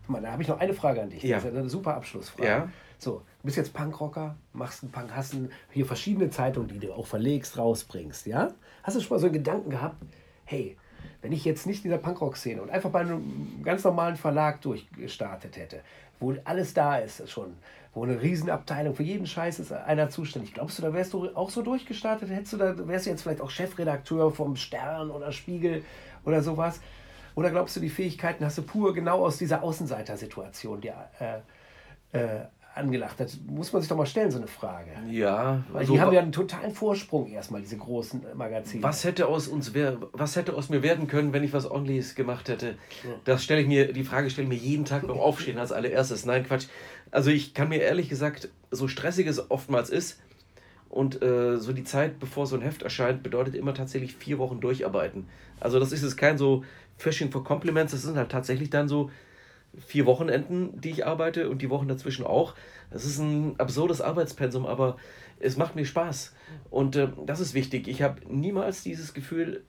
[0.07, 1.23] Mal, da habe ich noch eine Frage an dich.
[1.23, 1.37] Ja.
[1.37, 2.49] Das ist eine super Abschlussfrage.
[2.49, 2.69] Ja.
[2.99, 6.93] So, du bist jetzt Punkrocker, machst einen Punk, hast einen, hier verschiedene Zeitungen, die du
[6.95, 8.53] auch verlegst, rausbringst, ja?
[8.83, 9.97] Hast du schon mal so einen Gedanken gehabt,
[10.45, 10.77] hey,
[11.21, 15.57] wenn ich jetzt nicht in dieser Punkrock-Szene und einfach bei einem ganz normalen Verlag durchgestartet
[15.57, 15.83] hätte,
[16.21, 17.55] wo alles da ist schon,
[17.95, 20.55] wo eine Riesenabteilung, für jeden Scheiß ist einer zuständig.
[20.55, 22.31] Glaubst du, da wärst du auch so durchgestartet?
[22.31, 25.85] Hättest du da, wärst du jetzt vielleicht auch Chefredakteur vom Stern oder Spiegel
[26.25, 26.81] oder sowas?
[27.35, 31.39] Oder glaubst du, die Fähigkeiten hast du pur genau aus dieser Außenseitersituation dir äh,
[32.19, 32.47] äh,
[32.79, 33.19] angelacht.
[33.21, 34.91] Das muss man sich doch mal stellen, so eine Frage.
[35.11, 35.65] Ja.
[35.71, 38.83] Weil also, die haben ja einen totalen Vorsprung erstmal, diese großen Magazine.
[38.83, 42.15] Was hätte aus uns wer, was hätte aus mir werden können, wenn ich was Ordentliches
[42.15, 42.79] gemacht hätte?
[43.05, 43.11] Ja.
[43.25, 46.25] Das stelle ich mir, die Frage stelle ich mir jeden Tag beim Aufstehen als allererstes.
[46.25, 46.67] Nein, Quatsch.
[47.11, 50.21] Also ich kann mir ehrlich gesagt, so stressig es oftmals ist,
[50.89, 54.61] und äh, so die Zeit, bevor so ein Heft erscheint, bedeutet immer tatsächlich vier Wochen
[54.61, 55.27] durcharbeiten.
[55.61, 56.65] Also das ist jetzt kein so
[56.97, 59.11] Fishing for Compliments, das sind halt tatsächlich dann so
[59.87, 62.55] vier Wochenenden, die ich arbeite und die Wochen dazwischen auch.
[62.91, 64.97] Das ist ein absurdes Arbeitspensum, aber
[65.41, 66.35] es macht mir Spaß.
[66.71, 67.87] Und äh, das ist wichtig.
[67.87, 69.63] Ich habe niemals dieses Gefühl,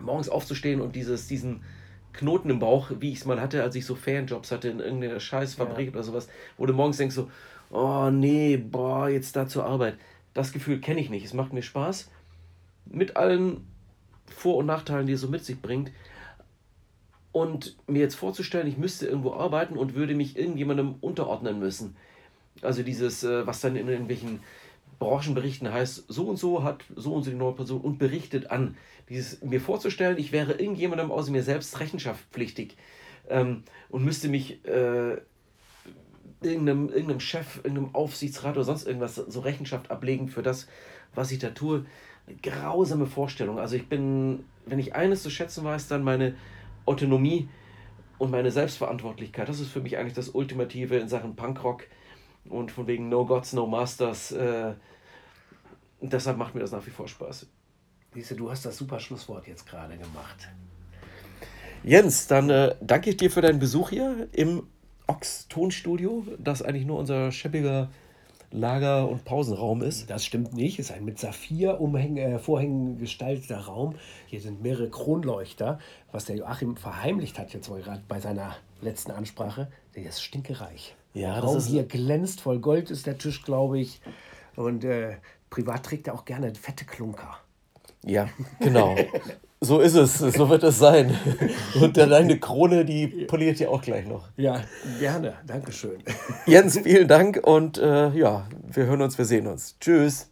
[0.00, 1.62] morgens aufzustehen und dieses, diesen
[2.14, 5.20] Knoten im Bauch, wie ich es mal hatte, als ich so Fanjobs hatte in irgendeiner
[5.20, 5.92] Scheißfabrik ja.
[5.92, 7.30] oder sowas, wo du morgens denkst so,
[7.70, 9.96] oh nee, boah, jetzt da zur Arbeit.
[10.32, 11.24] Das Gefühl kenne ich nicht.
[11.24, 12.10] Es macht mir Spaß.
[12.86, 13.66] Mit allen
[14.26, 15.90] Vor- und Nachteilen, die es so mit sich bringt.
[17.32, 21.96] Und mir jetzt vorzustellen, ich müsste irgendwo arbeiten und würde mich irgendjemandem unterordnen müssen.
[22.62, 24.40] Also dieses, äh, was dann in irgendwelchen
[24.98, 28.76] Branchenberichten heißt, so und so hat so und so die neue Person und berichtet an.
[29.08, 32.76] Dieses mir vorzustellen, ich wäre irgendjemandem außer mir selbst rechenschaftspflichtig
[33.28, 35.18] ähm, und müsste mich äh,
[36.42, 40.68] irgendeinem, irgendeinem Chef, irgendeinem Aufsichtsrat oder sonst irgendwas so Rechenschaft ablegen für das,
[41.14, 41.86] was ich da tue.
[42.26, 43.58] Eine grausame Vorstellung.
[43.58, 46.34] Also ich bin, wenn ich eines zu schätzen weiß, dann meine
[46.86, 47.48] Autonomie
[48.18, 49.48] und meine Selbstverantwortlichkeit.
[49.48, 51.84] Das ist für mich eigentlich das Ultimative in Sachen Punkrock
[52.48, 54.32] und von wegen No Gods, No Masters.
[54.32, 54.74] Äh,
[56.00, 57.46] deshalb macht mir das nach wie vor Spaß.
[58.12, 60.48] Siehste, du hast das super Schlusswort jetzt gerade gemacht.
[61.82, 64.66] Jens, dann äh, danke ich dir für deinen Besuch hier im
[65.06, 67.90] Ox Tonstudio, das eigentlich nur unser schäbiger
[68.50, 70.08] Lager- und Pausenraum ist.
[70.08, 70.78] Das stimmt nicht.
[70.78, 73.96] Es ist ein mit Saphir äh, Vorhängen gestalteter Raum.
[74.26, 75.80] Hier sind mehrere Kronleuchter,
[76.12, 79.70] was der Joachim verheimlicht hat jetzt gerade bei seiner letzten Ansprache.
[79.96, 80.94] Der ist stinkereich.
[81.14, 84.00] Ja, der Raum ist hier glänzt voll Gold ist der Tisch, glaube ich.
[84.56, 85.16] Und äh,
[85.48, 87.38] privat trägt er auch gerne fette Klunker.
[88.04, 88.28] Ja,
[88.60, 88.96] genau.
[89.60, 91.18] So ist es, so wird es sein.
[91.80, 94.28] Und deine Krone, die poliert ja auch gleich noch.
[94.36, 94.60] Ja,
[95.00, 95.36] gerne.
[95.46, 96.02] Dankeschön.
[96.44, 99.76] Jens, vielen Dank und äh, ja, wir hören uns, wir sehen uns.
[99.80, 100.28] Tschüss.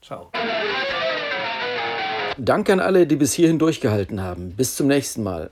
[0.00, 0.30] Ciao.
[2.38, 4.52] Danke an alle, die bis hierhin durchgehalten haben.
[4.52, 5.50] Bis zum nächsten Mal.